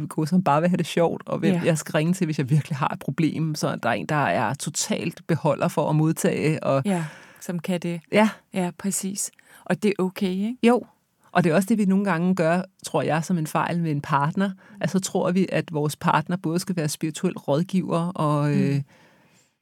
[0.09, 1.63] gå som bare vil have det sjovt, og hvem ja.
[1.65, 4.15] jeg skal ringe til, hvis jeg virkelig har et problem, så der er en, der
[4.15, 6.65] er totalt beholder for at modtage.
[6.65, 7.05] Og, ja,
[7.41, 8.01] som kan det.
[8.13, 8.29] Ja.
[8.55, 9.31] Ja, præcis.
[9.65, 10.57] Og det er okay, ikke?
[10.63, 10.83] Jo,
[11.37, 13.91] og det er også det, vi nogle gange gør, tror jeg, som en fejl med
[13.91, 14.51] en partner.
[14.81, 18.49] Altså tror vi, at vores partner både skal være spirituel rådgiver og...
[18.49, 18.63] Mm.
[18.63, 18.81] Øh,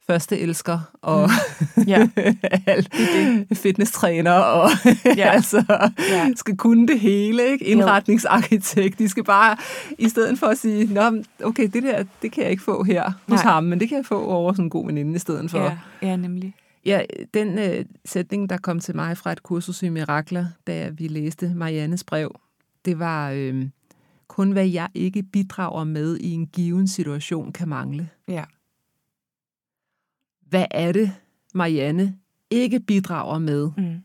[0.07, 1.29] første elsker og
[1.77, 1.83] mm.
[1.93, 2.07] ja.
[2.15, 3.57] det.
[3.57, 4.69] fitnesstræner og
[5.17, 5.31] ja.
[5.37, 5.63] altså
[6.09, 6.29] ja.
[6.35, 7.65] skal kunne det hele, ikke?
[7.65, 8.99] Indretningsarkitekt.
[8.99, 9.57] De skal bare,
[9.99, 13.03] i stedet for at sige, Nå, okay, det der, det kan jeg ikke få her
[13.03, 13.53] hos Nej.
[13.53, 15.59] ham, men det kan jeg få over sådan en god veninde i stedet for.
[15.59, 16.53] Ja, ja nemlig.
[16.85, 17.01] Ja,
[17.33, 21.53] den øh, sætning, der kom til mig fra et kursus i mirakler, da vi læste
[21.55, 22.39] Mariannes brev,
[22.85, 23.69] det var, øh,
[24.27, 28.09] kun hvad jeg ikke bidrager med i en given situation kan mangle.
[28.27, 28.43] Ja
[30.55, 31.11] hvad er det,
[31.53, 32.17] Marianne
[32.49, 34.01] ikke bidrager med mm.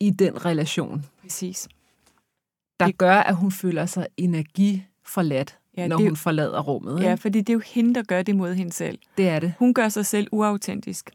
[0.00, 1.06] i den relation.
[1.22, 1.68] Præcis.
[2.80, 2.98] Der det...
[2.98, 6.06] gør, at hun føler sig energiforladt, ja, når det...
[6.06, 7.02] hun forlader rummet.
[7.02, 8.98] Ja, fordi det er jo hende, der gør det mod hende selv.
[9.16, 9.54] Det er det.
[9.58, 11.10] Hun gør sig selv uautentisk.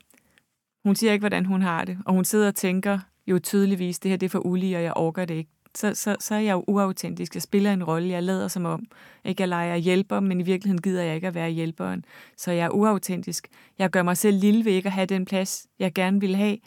[0.86, 4.10] Hun siger ikke, hvordan hun har det, og hun sidder og tænker jo tydeligvis, det
[4.10, 6.54] her det er for ulige, og jeg orker det ikke så, så, så er jeg
[6.54, 7.36] jo uautentisk.
[7.36, 8.10] Jeg spiller en rolle.
[8.10, 8.86] Jeg lader som om,
[9.26, 12.06] ikke jeg leger hjælper, men i virkeligheden gider jeg ikke at være hjælperen.
[12.38, 13.48] Så jeg er uautentisk.
[13.80, 16.58] Jeg gør mig selv lille ved ikke at have den plads, jeg gerne vil have,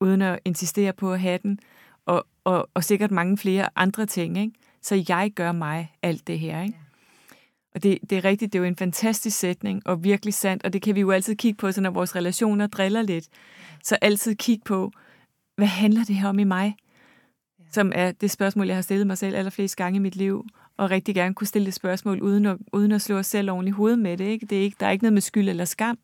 [0.00, 1.58] uden at insistere på at have den.
[2.06, 4.38] Og, og, og sikkert mange flere andre ting.
[4.38, 4.52] Ikke?
[4.82, 6.62] Så jeg gør mig alt det her.
[6.62, 6.78] Ikke?
[7.74, 10.72] Og det, det er rigtigt, det er jo en fantastisk sætning, og virkelig sandt, og
[10.72, 13.28] det kan vi jo altid kigge på, så når vores relationer driller lidt.
[13.82, 14.90] Så altid kigge på,
[15.56, 16.76] hvad handler det her om i mig?
[17.74, 20.90] som er det spørgsmål, jeg har stillet mig selv allerflest gange i mit liv, og
[20.90, 23.70] rigtig gerne kunne stille det spørgsmål, uden at, uden at slå os selv oven i
[23.70, 24.24] hovedet med det.
[24.24, 24.46] Ikke?
[24.46, 25.98] det er ikke, der er ikke noget med skyld eller skam,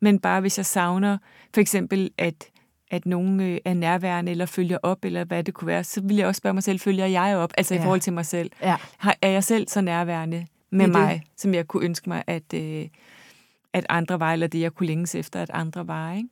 [0.00, 1.18] men bare hvis jeg savner
[1.54, 2.48] for eksempel, at,
[2.90, 6.16] at nogen øh, er nærværende eller følger op, eller hvad det kunne være, så vil
[6.16, 7.80] jeg også spørge mig selv, følger jeg op, altså ja.
[7.80, 8.50] i forhold til mig selv?
[8.62, 8.76] Ja.
[9.22, 11.40] Er jeg selv så nærværende med det mig, det.
[11.40, 12.88] som jeg kunne ønske mig, at, øh,
[13.72, 16.28] at andre var, eller det jeg kunne længes efter, at andre var, ikke?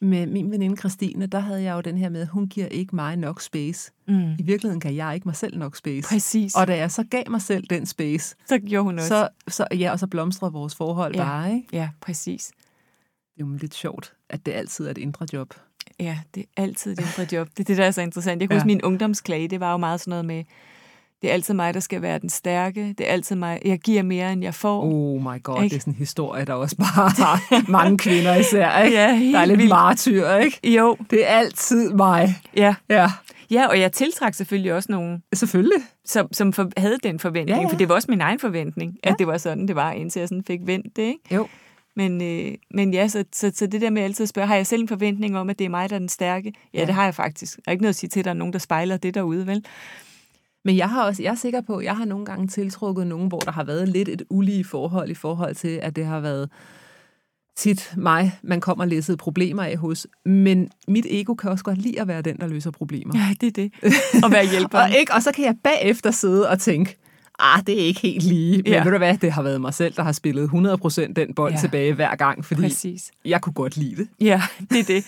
[0.00, 2.96] med min veninde Christine, der havde jeg jo den her med, at hun giver ikke
[2.96, 3.92] mig nok space.
[4.08, 4.32] Mm.
[4.38, 6.08] I virkeligheden kan jeg ikke mig selv nok space.
[6.08, 6.54] Præcis.
[6.54, 9.08] Og da jeg så gav mig selv den space, så gjorde hun også.
[9.08, 11.24] Så, så, ja, og så blomstrede vores forhold ja.
[11.24, 11.68] bare, ikke?
[11.72, 12.52] Ja, præcis.
[13.36, 15.54] Det er jo lidt sjovt, at det altid er et indre job.
[16.00, 17.48] Ja, det er altid et indre job.
[17.50, 18.40] Det er det, der er så interessant.
[18.40, 18.60] Jeg kan ja.
[18.60, 20.44] huske, min ungdomsklage, det var jo meget sådan noget med,
[21.22, 22.94] det er altid mig, der skal være den stærke.
[22.98, 23.60] Det er altid mig.
[23.64, 24.84] Jeg giver mere, end jeg får.
[24.84, 25.72] Oh my god, ikke?
[25.72, 28.78] det er sådan en historie, der også bare har mange kvinder især.
[28.82, 28.96] Ikke?
[28.96, 29.68] Ja, der er lidt vildt.
[29.68, 30.60] martyr, ikke?
[30.76, 30.96] Jo.
[31.10, 32.34] Det er altid mig.
[32.56, 32.74] Ja.
[32.88, 33.10] Ja.
[33.50, 35.22] Ja, og jeg tiltrak selvfølgelig også nogen.
[35.32, 35.78] Selvfølgelig.
[36.04, 37.68] Som, som for, havde den forventning, ja, ja.
[37.72, 39.10] for det var også min egen forventning, ja.
[39.10, 41.34] at det var sådan, det var, indtil jeg sådan fik vendt det, ikke?
[41.34, 41.46] Jo.
[41.96, 44.66] Men, øh, men ja, så, så, så det der med altid at spørge, har jeg
[44.66, 46.52] selv en forventning om, at det er mig, der er den stærke?
[46.74, 46.86] Ja, ja.
[46.86, 47.56] det har jeg faktisk.
[47.56, 49.46] Jeg har ikke noget at sige til, at der er nogen, der spejler det derude,
[49.46, 49.64] vel?
[50.64, 53.28] Men jeg, har også, jeg er sikker på, at jeg har nogle gange tiltrukket nogen,
[53.28, 56.50] hvor der har været lidt et ulige forhold i forhold til, at det har været
[57.56, 60.06] tit mig, man kommer og læser problemer af hos.
[60.24, 63.18] Men mit ego kan også godt lide at være den, der løser problemer.
[63.18, 63.72] Ja, det er det.
[64.24, 64.78] Og være hjælper.
[64.78, 66.96] og, ikke, og så kan jeg bagefter sidde og tænke,
[67.40, 68.56] ah, det er ikke helt lige.
[68.56, 68.84] Men ja.
[68.84, 71.58] ved du hvad, det har været mig selv, der har spillet 100% den bold ja.
[71.60, 73.10] tilbage hver gang, fordi Præcis.
[73.24, 74.08] jeg kunne godt lide det.
[74.20, 75.04] Ja, det er det.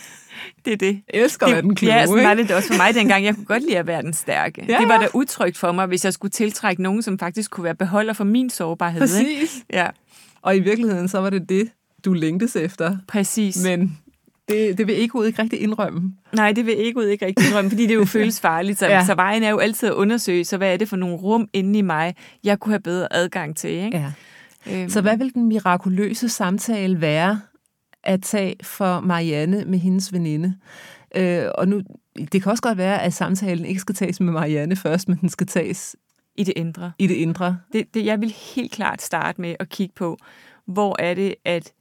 [0.64, 1.00] Det er det.
[1.12, 3.24] Jeg elsker det, at være den kloge, Ja, sådan var det også for mig dengang.
[3.24, 4.64] Jeg kunne godt lide at være den stærke.
[4.68, 7.64] Ja, det var da utrygt for mig, hvis jeg skulle tiltrække nogen, som faktisk kunne
[7.64, 9.00] være beholder for min sårbarhed.
[9.00, 9.20] Præcis.
[9.20, 9.64] Ikke?
[9.72, 9.88] Ja.
[10.42, 11.68] Og i virkeligheden, så var det det,
[12.04, 12.96] du længtes efter.
[13.08, 13.64] Præcis.
[13.64, 13.98] Men
[14.48, 16.12] det, det vil ikke ud ikke rigtig indrømme.
[16.32, 18.78] Nej, det vil ikke ud ikke rigtig indrømme, fordi det jo føles farligt.
[18.78, 19.04] Så, ja.
[19.04, 21.78] så vejen er jo altid at undersøge, så hvad er det for nogle rum inde
[21.78, 23.70] i mig, jeg kunne have bedre adgang til.
[23.70, 23.98] Ikke?
[23.98, 24.12] Ja.
[24.70, 24.88] Øhm.
[24.88, 27.40] Så hvad vil den mirakuløse samtale være
[28.04, 30.54] at tage for Marianne med hendes veninde?
[31.16, 31.82] Øh, og nu,
[32.32, 35.28] det kan også godt være, at samtalen ikke skal tages med Marianne først, men den
[35.28, 35.96] skal tages
[36.36, 36.92] i det indre.
[36.98, 37.58] I det indre.
[37.72, 40.16] Det, det, jeg vil helt klart starte med at kigge på,
[40.66, 41.72] hvor er det, at,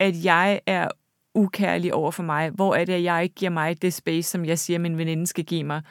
[0.00, 0.88] at jeg er
[1.34, 2.50] ukærlig over for mig?
[2.50, 5.26] Hvor er det, at jeg ikke giver mig det space, som jeg siger, min veninde
[5.26, 5.82] skal give mig?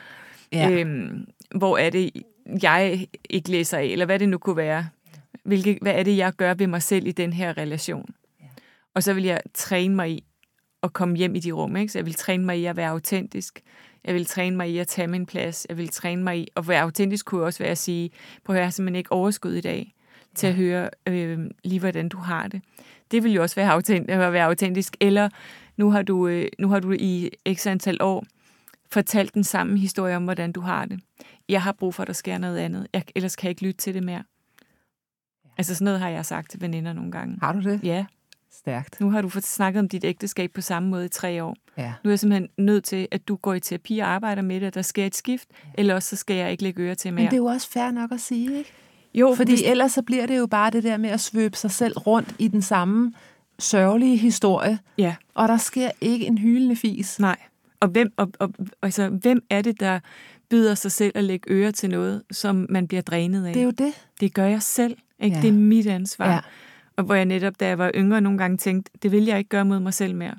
[0.51, 0.71] Ja.
[0.71, 2.11] Øhm, hvor er det,
[2.63, 3.83] jeg ikke læser af?
[3.83, 4.89] Eller hvad det nu kunne være?
[5.43, 8.09] Hvilke, hvad er det, jeg gør ved mig selv i den her relation?
[8.39, 8.45] Ja.
[8.93, 10.23] Og så vil jeg træne mig i
[10.83, 11.75] at komme hjem i de rum.
[11.75, 11.91] Ikke?
[11.91, 13.61] Så jeg vil træne mig i at være autentisk.
[14.05, 15.65] Jeg vil træne mig i at tage min plads.
[15.69, 18.11] Jeg vil træne mig i at være autentisk, kunne også være at sige,
[18.43, 19.95] på at jeg har simpelthen ikke overskud i dag
[20.35, 22.61] til at høre øh, lige, hvordan du har det.
[23.11, 24.97] Det vil jo også være, autent, at være autentisk.
[24.99, 25.29] Eller
[25.77, 28.25] nu har, du, øh, nu har du i x antal år
[28.91, 30.99] fortalt den samme historie om, hvordan du har det.
[31.49, 32.87] Jeg har brug for, at der sker noget andet.
[32.93, 34.23] Jeg, ellers kan jeg ikke lytte til det mere.
[35.57, 37.37] Altså sådan noget har jeg sagt til veninder nogle gange.
[37.41, 37.79] Har du det?
[37.83, 38.05] Ja.
[38.51, 39.01] Stærkt.
[39.01, 41.55] Nu har du fået snakket om dit ægteskab på samme måde i tre år.
[41.77, 41.93] Ja.
[42.03, 44.67] Nu er jeg simpelthen nødt til, at du går i terapi og arbejder med det,
[44.67, 45.69] at der sker et skift, ja.
[45.77, 47.23] eller også så skal jeg ikke lægge øre til mere.
[47.23, 48.71] Men det er jo også fair nok at sige, ikke?
[49.13, 51.71] Jo, Fordi hvis, ellers så bliver det jo bare det der med at svøbe sig
[51.71, 53.13] selv rundt i den samme
[53.59, 57.19] sørgelige historie, ja, og der sker ikke en hylende fis.
[57.19, 57.37] nej.
[57.79, 59.99] Og hvem, og, og, altså, hvem er det, der
[60.49, 63.53] byder sig selv at lægge øre til noget, som man bliver drænet af?
[63.53, 63.93] Det er jo det.
[64.19, 64.97] det gør jeg selv.
[65.19, 65.35] Ikke?
[65.35, 65.41] Ja.
[65.41, 66.31] Det er mit ansvar.
[66.31, 66.39] Ja.
[66.95, 69.49] Og hvor jeg netop, da jeg var yngre, nogle gange tænkte, det vil jeg ikke
[69.49, 70.35] gøre mod mig selv mere.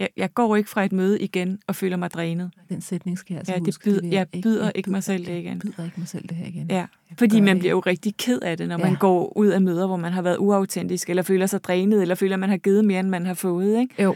[0.00, 2.50] Jeg, jeg går ikke fra et møde igen og føler mig drænet.
[2.68, 3.84] Den sætning skal jeg altså Ja, det huske.
[3.90, 5.58] byd- vil jeg byder jeg ikke mig selv det jeg igen.
[5.58, 6.66] byder ikke mig selv det her igen.
[6.70, 8.84] Ja, Jeg fordi man det bliver jo rigtig ked af det, når Ja.
[8.84, 12.14] man går ud af møder, hvor man har været uautentisk, eller føler sig drænet, eller
[12.14, 13.80] føler, at man har givet mere, end man har fået.
[13.80, 14.02] Ikke?
[14.02, 14.14] Jo.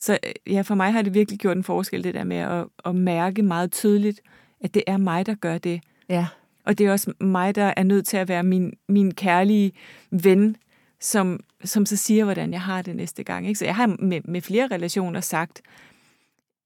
[0.00, 2.64] Så øh, ja, for mig har det virkelig gjort en forskel, det der med at,
[2.84, 4.20] at mærke meget tydeligt,
[4.60, 5.80] at det er mig, der gør det.
[6.08, 6.26] Ja.
[6.66, 9.72] Og det er også mig, der er nødt til at være min, min kærlige
[10.10, 10.56] ven,
[11.04, 13.46] som, som så siger, hvordan jeg har det næste gang.
[13.46, 13.58] Ikke?
[13.58, 15.62] Så jeg har med, med flere relationer sagt,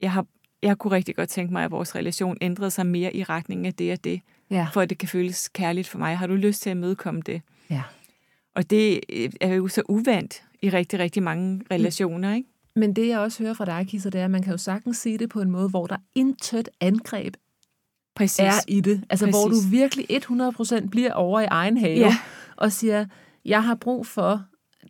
[0.00, 0.26] jeg har
[0.62, 3.74] jeg kunne rigtig godt tænke mig, at vores relation ændrede sig mere i retning af
[3.74, 4.20] det og det,
[4.50, 4.66] Ja.
[4.72, 6.18] for at det kan føles kærligt for mig.
[6.18, 7.42] Har du lyst til at mødekomme det?
[7.70, 7.82] ja.
[8.54, 12.48] Og det øh, er jo så uvandt i rigtig, rigtig mange relationer, ikke?
[12.76, 14.96] Men det, jeg også hører fra dig, Kisser, det er, at man kan jo sagtens
[14.96, 17.34] sige det på en måde, hvor der intet angreb
[18.14, 18.38] Præcis.
[18.40, 19.04] er i det.
[19.10, 19.40] Altså, Præcis.
[19.40, 22.16] hvor du virkelig 100% bliver over i egen have Ja.
[22.56, 23.06] og siger,
[23.48, 24.42] jeg har brug for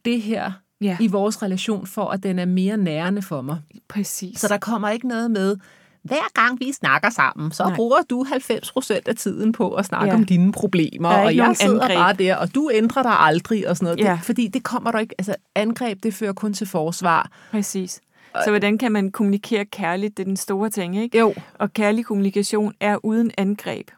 [0.04, 3.58] det her Ja, i vores relation, for at den er mere nærende for mig.
[3.88, 4.40] præcis.
[4.40, 5.56] Så der kommer ikke noget med,
[6.02, 7.76] hver gang vi snakker sammen, så Nej.
[7.76, 10.14] Bruger du 90% af tiden på at snakke Ja.
[10.14, 11.96] om dine problemer, er og jeg sidder angreb.
[11.96, 14.00] bare der, og du ændrer dig aldrig, og sådan noget.
[14.08, 14.12] Ja.
[14.12, 17.30] Det, fordi det kommer der ikke, altså angreb, det fører kun til forsvar.
[17.50, 18.00] Præcis.
[18.44, 20.16] Så hvordan kan man kommunikere kærligt?
[20.16, 21.18] Det er den store ting, ikke?
[21.18, 21.34] Jo.
[21.54, 23.90] Og kærlig kommunikation er uden angreb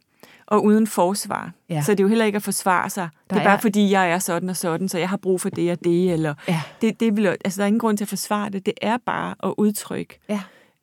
[0.50, 1.52] og uden forsvar.
[1.68, 1.82] Ja.
[1.82, 3.08] Så det er jo heller ikke at forsvare sig.
[3.30, 5.40] Der det er bare er- fordi, jeg er sådan og sådan, så jeg har brug
[5.40, 6.12] for det og det.
[6.12, 6.60] Eller Ja.
[6.80, 8.66] det, det vil, altså, der er ingen grund til at forsvare det.
[8.66, 10.40] Det er bare at udtrykke Ja.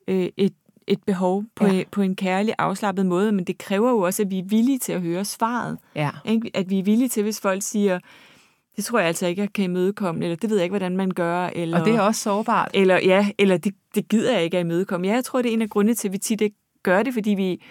[0.08, 0.52] øh, et,
[0.86, 1.82] et behov på, ja.
[1.90, 3.32] på en kærlig, afslappet måde.
[3.32, 5.78] Men det kræver jo også, at vi er villige til at høre svaret.
[5.94, 6.10] Ja.
[6.24, 6.50] Ikke?
[6.54, 7.98] At vi er villige til, hvis folk siger,
[8.76, 11.10] det tror jeg altså ikke, jeg kan imødekomme, eller det ved jeg ikke, hvordan man
[11.10, 11.46] gør.
[11.46, 12.70] Eller, Og det er også sårbart.
[12.74, 15.06] eller ja, eller det, det gider jeg ikke at imødekomme.
[15.06, 17.14] Ja, jeg tror, det er en af grundene til, at vi tit ikke gør det,
[17.14, 17.62] fordi vi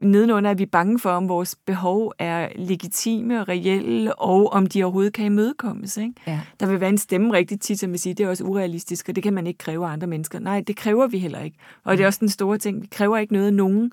[0.00, 4.84] nedenunder er vi bange for, om vores behov er legitime og reelle, og om de
[4.84, 5.96] overhovedet kan imødekommes.
[5.96, 6.14] Ikke?
[6.26, 6.40] Ja.
[6.60, 9.14] Der vil være en stemme rigtig tit, som vil sige, det er også urealistisk, og
[9.14, 10.38] det kan man ikke kræve af andre mennesker.
[10.38, 11.58] Nej, det kræver vi heller ikke.
[11.84, 12.82] Og det er også den store ting.
[12.82, 13.92] Vi kræver ikke noget af nogen,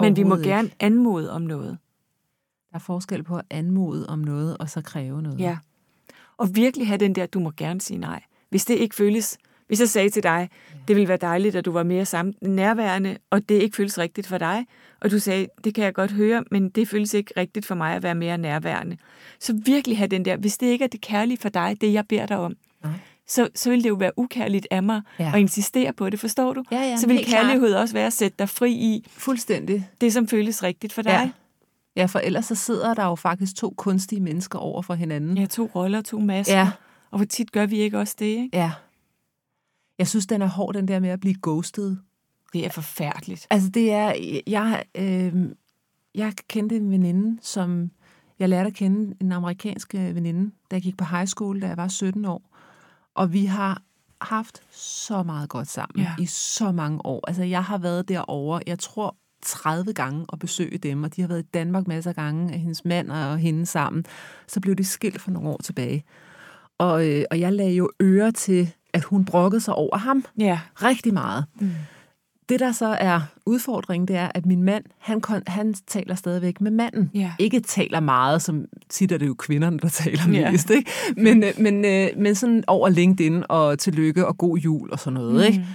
[0.00, 1.78] men vi må gerne anmode om noget.
[2.70, 5.40] Der er forskel på at anmode om noget, og så kræve noget.
[5.40, 5.58] Ja.
[6.36, 8.22] Og virkelig have den der, du må gerne sige nej.
[8.50, 9.38] Hvis det ikke føles,
[9.70, 10.48] hvis jeg sagde til dig,
[10.88, 14.26] det ville være dejligt, at du var mere sammen, nærværende, og det ikke føles rigtigt
[14.26, 14.66] for dig,
[15.00, 17.94] og du sagde, det kan jeg godt høre, men det føles ikke rigtigt for mig
[17.96, 18.96] at være mere nærværende.
[19.40, 22.04] Så virkelig have den der, hvis det ikke er det kærlige for dig, det jeg
[22.08, 22.54] beder dig om,
[22.84, 22.92] Nej.
[23.28, 25.30] så, så vil det jo være ukærligt af mig Ja.
[25.34, 26.64] at insistere på det, forstår du?
[26.72, 29.88] Ja, ja, så vil kærlighed også være at sætte dig fri i Fuldstændig.
[30.00, 31.10] det, som føles rigtigt for dig.
[31.10, 31.30] Ja.
[31.96, 35.38] Ja, for ellers så sidder der jo faktisk to kunstige mennesker over for hinanden.
[35.38, 36.54] Ja, to roller, to masker.
[36.58, 36.70] Ja.
[37.10, 38.48] Og hvor tit gør vi ikke også det, ikke?
[38.52, 38.70] ja.
[40.00, 42.00] Jeg synes, den er hård, den der med at blive ghostet.
[42.52, 43.46] Det er forfærdeligt.
[43.50, 44.14] Altså, det er...
[44.46, 45.34] Jeg, øh,
[46.14, 47.90] jeg kendte en veninde, som...
[48.38, 51.66] Jeg lærte at kende en amerikansk øh, veninde, da jeg gik på high school, da
[51.68, 52.42] jeg var 17 år.
[53.14, 53.82] Og vi har
[54.20, 56.12] haft så meget godt sammen Ja.
[56.18, 57.24] i så mange år.
[57.28, 61.28] Altså, jeg har været derovre, jeg tror 30 gange at besøge dem, og de har
[61.28, 64.04] været i Danmark masser af gange, hendes mand og hende sammen.
[64.46, 66.04] Så blev de skilt for nogle år tilbage.
[66.78, 70.60] Og, øh, og jeg lagde jo øre til, at hun brokkede sig over ham Ja.
[70.82, 71.44] rigtig meget.
[71.60, 71.70] Mm.
[72.48, 76.60] Det, der så er udfordringen, det er, at min mand, han, kon, han taler stadigvæk
[76.60, 77.10] med manden.
[77.14, 77.32] Ja.
[77.38, 80.50] Ikke taler meget, som tit er det jo kvinderne, der taler Ja.
[80.50, 80.90] mest, ikke?
[81.16, 85.12] Men, øh, men, øh, men sådan over LinkedIn og tillykke og god jul og sådan
[85.14, 85.40] noget, mm.
[85.40, 85.66] ikke?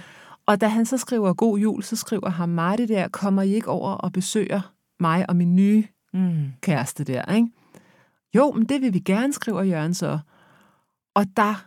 [0.46, 3.54] Og da han så skriver god jul, så skriver han mig det der, kommer I
[3.54, 4.60] ikke over og besøger
[5.00, 6.44] mig og min nye Mm.
[6.60, 7.48] kæreste der, ikke?
[8.36, 10.18] Jo, men det vil vi gerne, skriver Jørgen så.
[11.14, 11.64] Og der,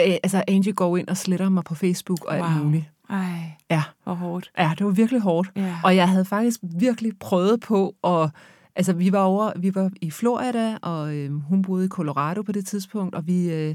[0.00, 2.64] øh, altså Angie går ind og sletter mig på Facebook og alt Wow.
[2.64, 2.84] muligt.
[3.10, 4.50] Ej, Ja, hvor hårdt.
[4.58, 5.50] ja, det var virkelig hårdt.
[5.56, 5.76] Ja.
[5.84, 8.30] Og jeg havde faktisk virkelig prøvet på at...
[8.76, 12.52] Altså, vi var over, vi var i Florida, og øh, hun boede i Colorado på
[12.52, 13.74] det tidspunkt, og vi, øh,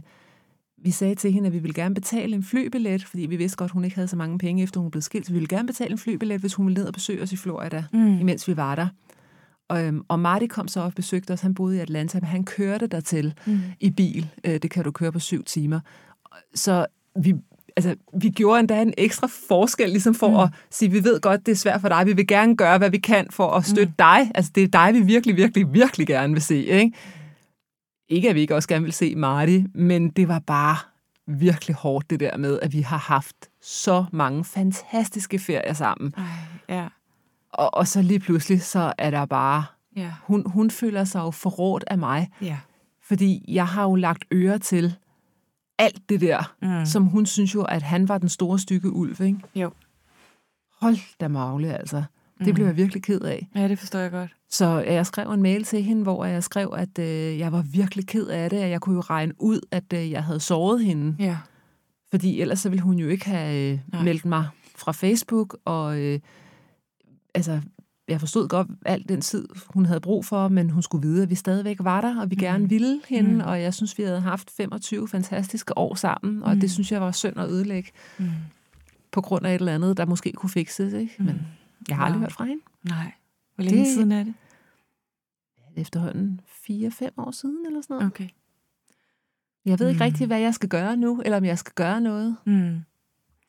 [0.84, 3.70] vi sagde til hende, at vi ville gerne betale en flybillet, fordi vi vidste godt,
[3.70, 5.26] at hun ikke havde så mange penge, efter hun blev skilt.
[5.26, 7.38] Så vi ville gerne betale en flybillet, hvis hun ville ned og besøge os i
[7.38, 8.20] Florida, mm.
[8.20, 8.88] imens vi var der.
[9.70, 11.42] Og, øhm, og Marty kom så og besøgte os.
[11.42, 13.60] Han boede i Atlanta, men han kørte dertil mm.
[13.80, 14.30] i bil.
[14.44, 15.80] Øh, det kan du køre på syv timer.
[16.56, 17.34] Så vi,
[17.78, 20.36] altså, vi gjorde endda en ekstra forskel, ligesom for mm.
[20.36, 22.06] at sige, vi ved godt, det er svært for dig.
[22.06, 23.96] Vi vil gerne gøre, hvad vi kan for at støtte mm.
[24.00, 24.32] dig.
[24.36, 26.56] Altså, det er dig, vi virkelig, virkelig, virkelig gerne vil se.
[26.66, 26.92] Ikke?
[28.10, 30.78] Ikke, at vi ikke også gerne vil se Marty, men det var bare
[31.28, 36.14] virkelig hårdt, det der med, at vi har haft så mange fantastiske ferier sammen.
[36.18, 36.24] Ej,
[36.70, 36.88] ja.
[37.54, 39.66] Og, og så lige pludselig, så er der bare...
[39.96, 40.12] Ja.
[40.24, 42.58] Hun, hun føler sig jo forrådt af mig, Ja.
[43.04, 44.96] fordi jeg har jo lagt øre til
[45.82, 46.86] alt det der, Mm.
[46.86, 49.40] som hun synes jo, at han var den store stykke ulv, ikke?
[49.56, 49.72] Jo.
[50.82, 52.04] Hold da magle, altså.
[52.40, 52.54] Det Mm.
[52.54, 53.48] blev jeg virkelig ked af.
[53.56, 54.36] Ja, det forstår jeg godt.
[54.50, 58.08] Så jeg skrev en mail til hende, hvor jeg skrev, at øh, jeg var virkelig
[58.08, 61.16] ked af det, og jeg kunne jo regne ud, at øh, jeg havde såret hende.
[61.20, 61.38] Ja.
[62.10, 64.04] Fordi ellers så ville hun jo ikke have øh, Nej.
[64.04, 66.20] meldt mig fra Facebook, og øh,
[67.36, 67.62] altså,
[68.12, 71.30] jeg forstod godt alt den tid, hun havde brug for, men hun skulle vide, at
[71.30, 72.40] vi stadigvæk var der, og vi Mm.
[72.40, 73.40] gerne ville hende, Mm.
[73.42, 76.60] og jeg synes, vi havde haft 25 fantastiske år sammen, og Mm.
[76.60, 78.30] det synes jeg var synd at ødelægge Mm.
[79.12, 81.16] på grund af et eller andet, der måske kunne fikses, ikke?
[81.20, 81.42] Men
[81.88, 82.22] jeg har aldrig Wow.
[82.22, 82.64] hørt fra hende.
[82.84, 83.12] Nej.
[83.56, 84.34] Hvor længe Det- siden er det?
[85.76, 88.08] Efterhånden 4-5 år siden, eller sådan noget.
[88.12, 88.28] Okay.
[89.66, 90.02] Jeg ved ikke Mm.
[90.12, 92.36] rigtig, hvad jeg skal gøre nu, eller om jeg skal gøre noget.
[92.46, 92.80] Mm.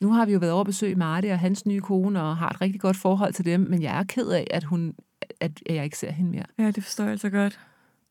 [0.02, 2.48] Nu har vi jo været over at besøge Marty og hans nye kone, og har
[2.48, 4.94] et rigtig godt forhold til dem, men jeg er ked af, at, hun,
[5.40, 6.44] at jeg ikke ser hende mere.
[6.58, 7.60] Ja, det forstår jeg altså godt.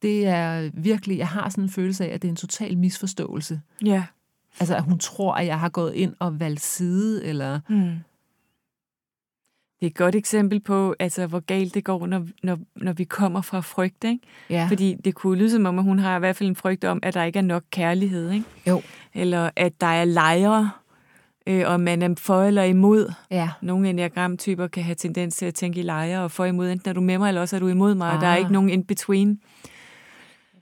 [0.01, 3.61] Det er virkelig, jeg har sådan en følelse af, at det er en total misforståelse.
[3.85, 4.03] Ja.
[4.59, 7.59] Altså, at hun tror, at jeg har gået ind og valgt side, eller...
[7.69, 7.91] Mm.
[9.79, 13.03] Det er et godt eksempel på, altså, hvor galt det går, når, når, når vi
[13.03, 14.03] kommer fra frygt.
[14.03, 14.19] Ikke?
[14.49, 16.83] Ja, Fordi det kunne lyde som om, at hun har i hvert fald en frygt
[16.83, 18.31] om, at der ikke er nok kærlighed.
[18.31, 18.45] Ikke?
[18.67, 18.81] Jo.
[19.13, 20.71] Eller at der er lejre,
[21.47, 23.13] øh, og man er for eller imod.
[23.31, 26.69] ja, Nogle enneagramtyper kan have tendens til at tænke i lejre og for imod.
[26.69, 28.13] Enten er du med mig, eller også er du imod mig.
[28.13, 28.21] Ah.
[28.21, 28.39] Der er Ah.
[28.39, 29.39] ikke nogen in-between.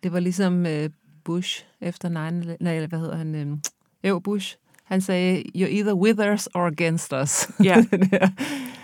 [0.03, 0.85] det var ligesom uh,
[1.23, 3.35] Bush efter 9 Nej, hvad hedder han?
[3.41, 3.61] Um,
[4.03, 4.55] jo, Bush.
[4.83, 7.49] Han sagde, you're either with us or against us.
[7.63, 7.83] Ja.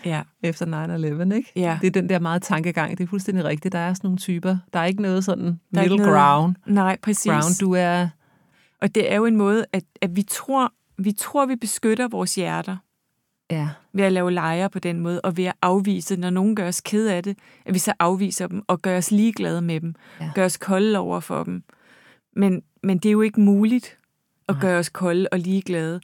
[0.06, 0.22] Ja.
[0.44, 0.66] efter
[1.32, 1.52] 9-11, ikke?
[1.56, 1.78] Ja.
[1.82, 2.98] Det er den der meget tankegang.
[2.98, 3.72] Det er fuldstændig rigtigt.
[3.72, 4.58] Der er sådan nogle typer.
[4.74, 6.56] Der er ikke noget sådan Der middle noget- ground.
[6.66, 7.32] Nej, præcis.
[7.32, 7.60] ground.
[7.62, 8.08] Du er...
[8.82, 12.36] Og det er jo en måde, at, at vi tror, vi tror, vi beskytter vores
[12.36, 12.78] hjerter
[13.52, 16.68] Ja, ved at lave lejre på den måde, og ved at afvise, når nogen gør
[16.68, 19.96] os ked af det, at vi så afviser dem og gør os ligeglade med dem,
[20.22, 20.32] Ja.
[20.36, 21.64] gør os kolde over for dem.
[22.36, 23.98] Men, men det er jo ikke muligt
[24.50, 24.62] at Nej.
[24.62, 26.02] gøre os kolde og ligeglade,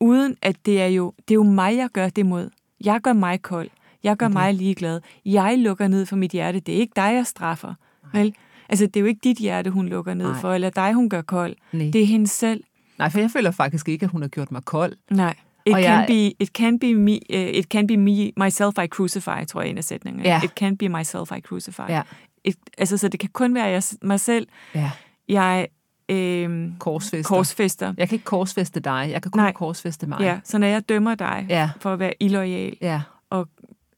[0.00, 2.50] uden at det er jo, det er jo mig, jeg gør det mod.
[2.84, 3.68] Jeg gør mig kold.
[4.02, 5.00] Jeg gør mig ligeglad.
[5.24, 6.60] Jeg lukker ned for mit hjerte.
[6.60, 7.74] Det er ikke dig, jeg straffer.
[8.12, 8.34] Vel?
[8.68, 10.40] Altså, det er jo ikke dit hjerte, hun lukker ned Nej.
[10.40, 11.56] for, eller dig, hun gør kold.
[11.72, 11.90] nej.
[11.92, 12.64] Det er hende selv.
[12.98, 14.92] Nej, for jeg føler faktisk ikke, at hun har gjort mig kold.
[15.10, 15.34] Nej.
[15.66, 18.74] It Og can, jeg- be, it can be me, uh, it can be me, myself
[18.84, 20.28] I crucify, tror jeg en af sætningerne.
[20.28, 20.40] Ja.
[20.44, 21.80] It can be myself I crucify.
[21.88, 22.02] Ja.
[22.44, 24.90] It, altså, så det kan kun være jeg, mig selv, Ja.
[25.28, 25.66] jeg
[26.08, 27.34] øh, Korsfester.
[27.34, 27.94] korsfester.
[27.98, 29.08] Jeg kan ikke korsfeste dig.
[29.12, 29.52] Jeg kan kun Nej.
[29.52, 30.20] korsfeste mig.
[30.20, 31.70] Ja, så når jeg dømmer dig Ja.
[31.80, 33.00] for at være illoyal Ja.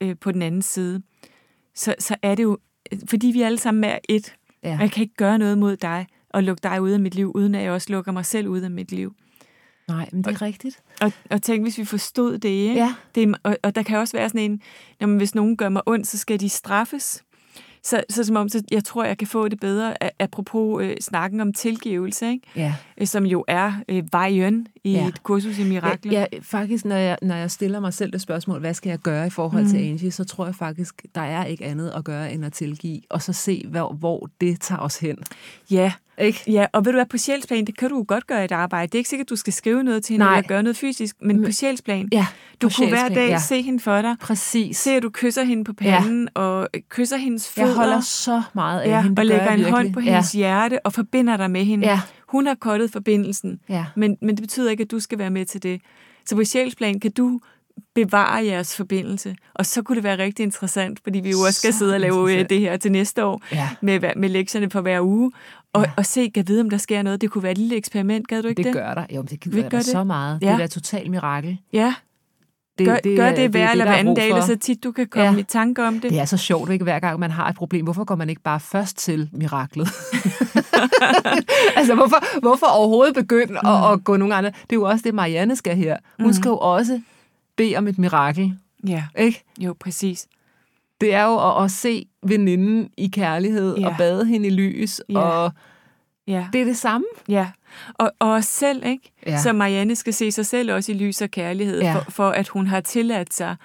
[0.00, 1.02] øh, på den anden side,
[1.74, 2.58] så, så er det jo,
[3.10, 4.74] fordi vi alle sammen er et, Ja.
[4.74, 7.32] og jeg kan ikke gøre noget mod dig og lukke dig ud af mit liv,
[7.34, 9.14] uden at jeg også lukker mig selv ud af mit liv.
[9.88, 10.82] Nej, men det er rigtigt.
[11.00, 12.74] Og, og tænk, hvis vi forstod det, ikke?
[12.74, 12.94] Ja.
[13.14, 14.60] Det, og, og der kan også være sådan en,
[15.00, 17.22] jamen, hvis nogen gør mig ondt, så skal de straffes.
[17.82, 21.40] Så, så som om, så jeg tror, jeg kan få det bedre, apropos øh, snakken
[21.40, 22.46] om tilgivelse, ikke?
[22.56, 22.74] Ja.
[23.00, 25.08] Øh, som jo er øh, vejen i ja.
[25.08, 26.12] et kursus i mirakler.
[26.12, 28.98] Ja, ja, faktisk, når jeg, når jeg stiller mig selv det spørgsmål, hvad skal jeg
[28.98, 29.70] gøre i forhold mm.
[29.70, 33.00] til Angie, så tror jeg faktisk, der er ikke andet at gøre end at tilgive,
[33.10, 35.18] og så se, hvor, hvor det tager os hen.
[35.70, 35.92] ja.
[36.18, 36.42] Ikke?
[36.52, 38.86] Ja, og ved du hvad, på sjælsplan, det kan du godt gøre i et arbejde.
[38.86, 40.36] Det er ikke sikkert, du skal skrive noget til hende Nej.
[40.36, 42.26] eller gøre noget fysisk, men på sjælsplan, Ja,
[42.62, 43.38] du kunne hver dag ja.
[43.38, 44.16] se hende for dig.
[44.20, 44.76] Præcis.
[44.76, 46.40] Se, at du kysser hende på panden, ja.
[46.42, 47.68] og kysser hendes fødder.
[47.68, 49.20] jeg holder så meget af ja, hende.
[49.20, 49.72] og lægger en virkelig.
[49.72, 51.86] hånd på hendes hjerte og forbinder dig med hende.
[51.86, 52.00] Ja.
[52.28, 53.84] Hun har kottet forbindelsen, Ja.
[53.96, 55.80] men, men det betyder ikke, at du skal være med til det.
[56.26, 57.40] Så på sjælsplan kan du
[57.94, 59.36] bevare jeres forbindelse.
[59.54, 62.38] Og så kunne det være rigtig interessant, fordi vi jo også skal sidde og lave
[62.40, 63.68] øh, det her til næste år Ja.
[63.82, 65.32] med, med lektierne for hver uge,
[65.76, 65.90] og, Ja.
[65.96, 67.20] og se, kan vide, om der sker noget.
[67.20, 68.72] Det kunne være et lille eksperiment, gad du ikke Det det?
[68.74, 69.06] gør der.
[69.10, 69.86] Jo, men det gider gør det.
[69.86, 70.40] så meget.
[70.40, 70.52] Det Ja.
[70.52, 71.58] er da et totalt mirakel.
[71.72, 71.94] Ja,
[72.78, 74.56] Det, gør det, gør er- det hver er eller hver er anden dag, eller så
[74.56, 75.32] tit du kan komme Ja.
[75.32, 75.38] ja.
[75.38, 76.10] i tanke om det.
[76.10, 76.82] Det er så sjovt, ikke?
[76.82, 77.84] Hver gang man har et problem.
[77.84, 79.88] Hvorfor går man ikke bare først til miraklet?
[81.76, 83.68] altså, hvorfor, hvorfor overhovedet begynde mm.
[83.68, 84.50] at, at gå nogle andre?
[84.50, 85.96] Det er jo også det, Marianne skal her.
[86.18, 86.32] Hun mm.
[86.32, 87.00] skal jo også
[87.56, 88.54] bede om et mirakel.
[88.86, 89.42] Ja, Ikke?
[89.58, 90.26] jo, præcis.
[91.00, 93.88] Det er jo at, at se veninden i kærlighed Ja.
[93.88, 95.00] og bade hende i lys.
[95.08, 95.18] Ja.
[95.18, 95.52] Og
[96.28, 97.06] Ja, det er det samme.
[97.28, 97.50] ja.
[97.94, 99.12] Og, og os selv, ikke?
[99.26, 99.38] Ja.
[99.38, 101.94] Så Marianne skal se sig selv også i lys og kærlighed, Ja.
[101.94, 103.56] for, for at hun har tilladt sig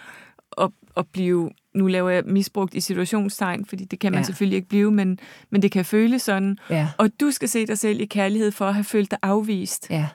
[0.57, 4.23] at, at blive, nu laver jeg misbrugt i situationstegn, fordi det kan man Ja.
[4.23, 5.19] selvfølgelig ikke blive, men,
[5.49, 6.57] men det kan føles sådan.
[6.69, 6.87] Ja.
[6.97, 10.07] Og du skal se dig selv i kærlighed for at have følt dig afvist, Ja.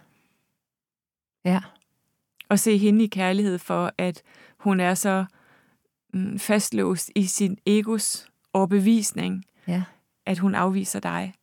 [1.45, 1.61] Ja.
[2.49, 4.23] og se hende i kærlighed for, at
[4.59, 5.25] hun er så
[6.39, 9.83] fastlåst i sin egos overbevisning, Ja.
[10.27, 11.35] at hun afviser dig.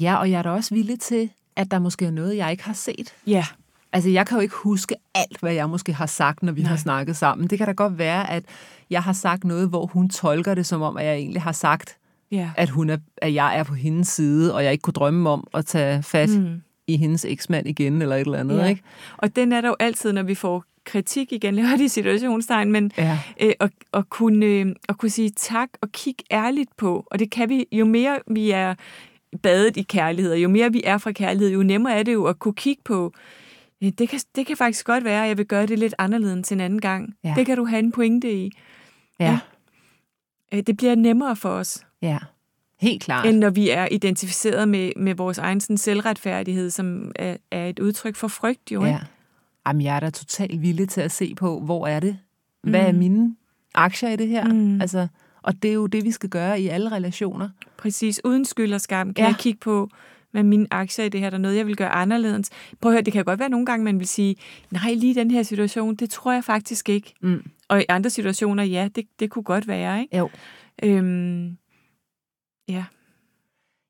[0.00, 2.64] Ja, og jeg er da også villig til, at der måske er noget, jeg ikke
[2.64, 3.14] har set.
[3.26, 3.44] Ja,
[3.94, 6.68] Altså, jeg kan jo ikke huske alt, hvad jeg måske har sagt, når vi Nej.
[6.70, 7.46] har snakket sammen.
[7.50, 8.44] Det kan da godt være, at
[8.90, 11.96] jeg har sagt noget, hvor hun tolker det som om, at jeg egentlig har sagt,
[12.30, 12.50] ja.
[12.56, 15.46] at, hun er, at jeg er på hendes side, og jeg ikke kunne drømme om
[15.54, 16.62] at tage fat mm.
[16.86, 18.64] i hendes eksmand igen, eller et eller andet, Ja.
[18.64, 18.82] ikke?
[19.16, 22.92] Og den er der jo altid, når vi får kritik igen, laver de situationstegn, men
[22.98, 23.18] Ja.
[23.40, 27.30] øh, at, at, kunne, øh, at kunne sige tak og kigge ærligt på, og det
[27.30, 28.74] kan vi, jo mere vi er
[29.42, 32.24] badet i kærlighed, og jo mere vi er fra kærlighed, jo nemmere er det jo
[32.24, 33.12] at kunne kigge på,
[33.82, 36.52] øh, det kan, det kan faktisk godt være, at jeg vil gøre det lidt anderledes
[36.52, 37.14] en anden gang.
[37.24, 37.34] Ja.
[37.36, 38.50] Det kan du have en pointe i.
[39.20, 39.38] Ja.
[40.54, 42.18] Øh, Det bliver nemmere for os, ja.
[42.80, 43.26] Helt klart.
[43.26, 47.78] end når vi er identificeret med, med vores egen sådan, selvretfærdighed, som er, er et
[47.78, 48.84] udtryk for frygt, jo.
[48.84, 48.88] Ja.
[48.88, 49.06] Ikke?
[49.66, 52.18] Jamen, jeg er da totalt villig til at se på, hvor er det?
[52.62, 53.36] Hvad er mine
[53.74, 54.44] aktier i det her?
[54.52, 54.80] Mm.
[54.80, 55.08] Altså,
[55.42, 57.48] og det er jo det, vi skal gøre i alle relationer.
[57.76, 59.28] Præcis, uden skyld og skam kan Ja.
[59.28, 59.88] jeg kigge på,
[60.30, 62.50] hvad mine aktier i det her, der er noget, jeg vil gøre anderledes.
[62.80, 64.36] Prøv at høre, det kan godt være nogle gange, man vil sige,
[64.70, 67.14] nej, lige den her situation, det tror jeg faktisk ikke.
[67.20, 67.42] Mm.
[67.68, 70.16] Og i andre situationer, ja, det, det kunne godt være, ikke?
[70.16, 70.30] Jo.
[70.82, 71.56] Øhm,
[72.68, 72.84] ja,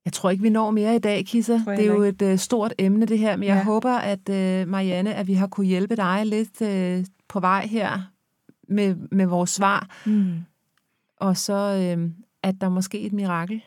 [0.05, 1.53] Jeg tror ikke, vi når mere i dag, Kissa.
[1.66, 3.36] Jeg Det er jo et uh, stort emne, det her.
[3.36, 3.64] Men jeg Ja.
[3.64, 8.00] håber, at uh, Marianne, at vi har kunne hjælpe dig lidt uh, på vej her
[8.68, 9.88] med, med vores svar.
[10.07, 10.32] mm.
[11.20, 12.11] Og så, uh,
[12.42, 13.62] at der måske et mirakel.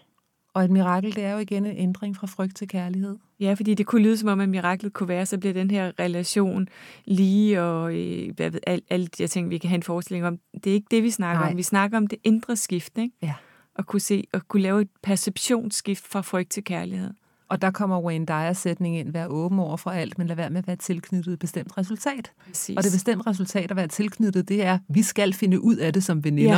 [0.54, 3.18] Og et mirakel, det er jo igen en ændring fra frygt til kærlighed.
[3.40, 5.92] ja, fordi det kunne lyde som om, at miraklet kunne være, så bliver den her
[6.00, 6.68] relation
[7.06, 8.60] lige, og øh, hvad ved,
[8.90, 10.40] alt, de her ting, vi kan have en forestilling om.
[10.64, 11.52] Det er ikke det, vi snakker Nej.
[11.52, 11.58] om.
[11.58, 13.16] Vi snakker om det indre skift, ikke?
[13.22, 13.34] Ja.
[13.76, 17.10] At kunne se, og kunne lave et perceptionsskift fra frygt til kærlighed.
[17.50, 20.50] Og der kommer Wayne Dyers sætning ind, vær åben over for alt, men lad være
[20.50, 22.32] med at være tilknyttet et bestemt resultat.
[22.48, 22.78] Præcis.
[22.78, 26.04] Og det bestemte resultat at være tilknyttet, det er, vi skal finde ud af det
[26.04, 26.56] som veninder.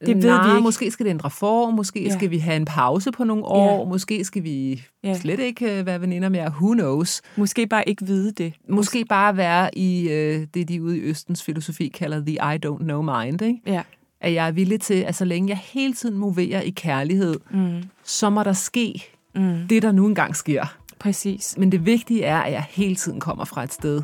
[0.00, 0.62] Ja, det ved Nej, vi ikke.
[0.62, 2.10] måske skal det ændre form, måske ja.
[2.16, 3.88] Skal vi have en pause på nogle år, Ja.
[3.88, 4.72] måske skal vi
[5.04, 5.08] ja.
[5.08, 5.18] Ja.
[5.18, 7.22] slet ikke øh, være veninder mere, who knows.
[7.36, 8.52] Måske bare ikke vide det.
[8.68, 12.78] Måske bare være i øh, det, de ude i Østens filosofi kalder the I don't
[12.82, 13.42] know mind.
[13.42, 13.60] Ikke?
[13.66, 13.82] Ja.
[14.20, 17.82] At jeg er villig til, at så længe jeg hele tiden moverer i kærlighed, Mm.
[18.04, 19.04] så må der ske
[19.34, 19.54] Mm.
[19.68, 20.76] det, der nu engang sker.
[20.98, 21.54] Præcis.
[21.58, 24.02] Men det vigtige er, at jeg hele tiden kommer fra et sted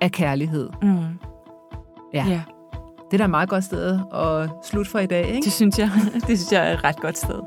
[0.00, 0.68] af kærlighed.
[0.82, 0.88] Mm.
[2.14, 2.24] Ja.
[2.28, 2.40] ja.
[3.10, 5.44] Det er da et meget godt sted at slutte for i dag, ikke?
[5.44, 5.90] Det synes jeg,
[6.26, 7.40] det synes jeg er et ret godt sted.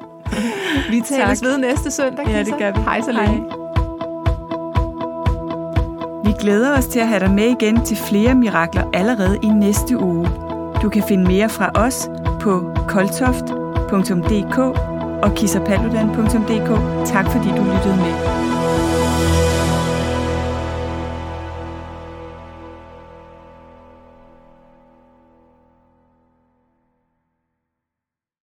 [0.92, 1.48] Vi tales Tak.
[1.50, 2.80] ved næste søndag, Ja, det gør vi.
[2.82, 3.44] Hej så længe.
[6.26, 9.98] Vi glæder os til at have dig med igen til flere mirakler allerede i næste
[10.00, 10.30] uge.
[10.84, 12.10] Du kan finde mere fra os
[12.42, 14.58] på koltoft.dk
[15.24, 16.70] og kissapaludan.dk.
[17.06, 18.53] Tak fordi du lyttede med.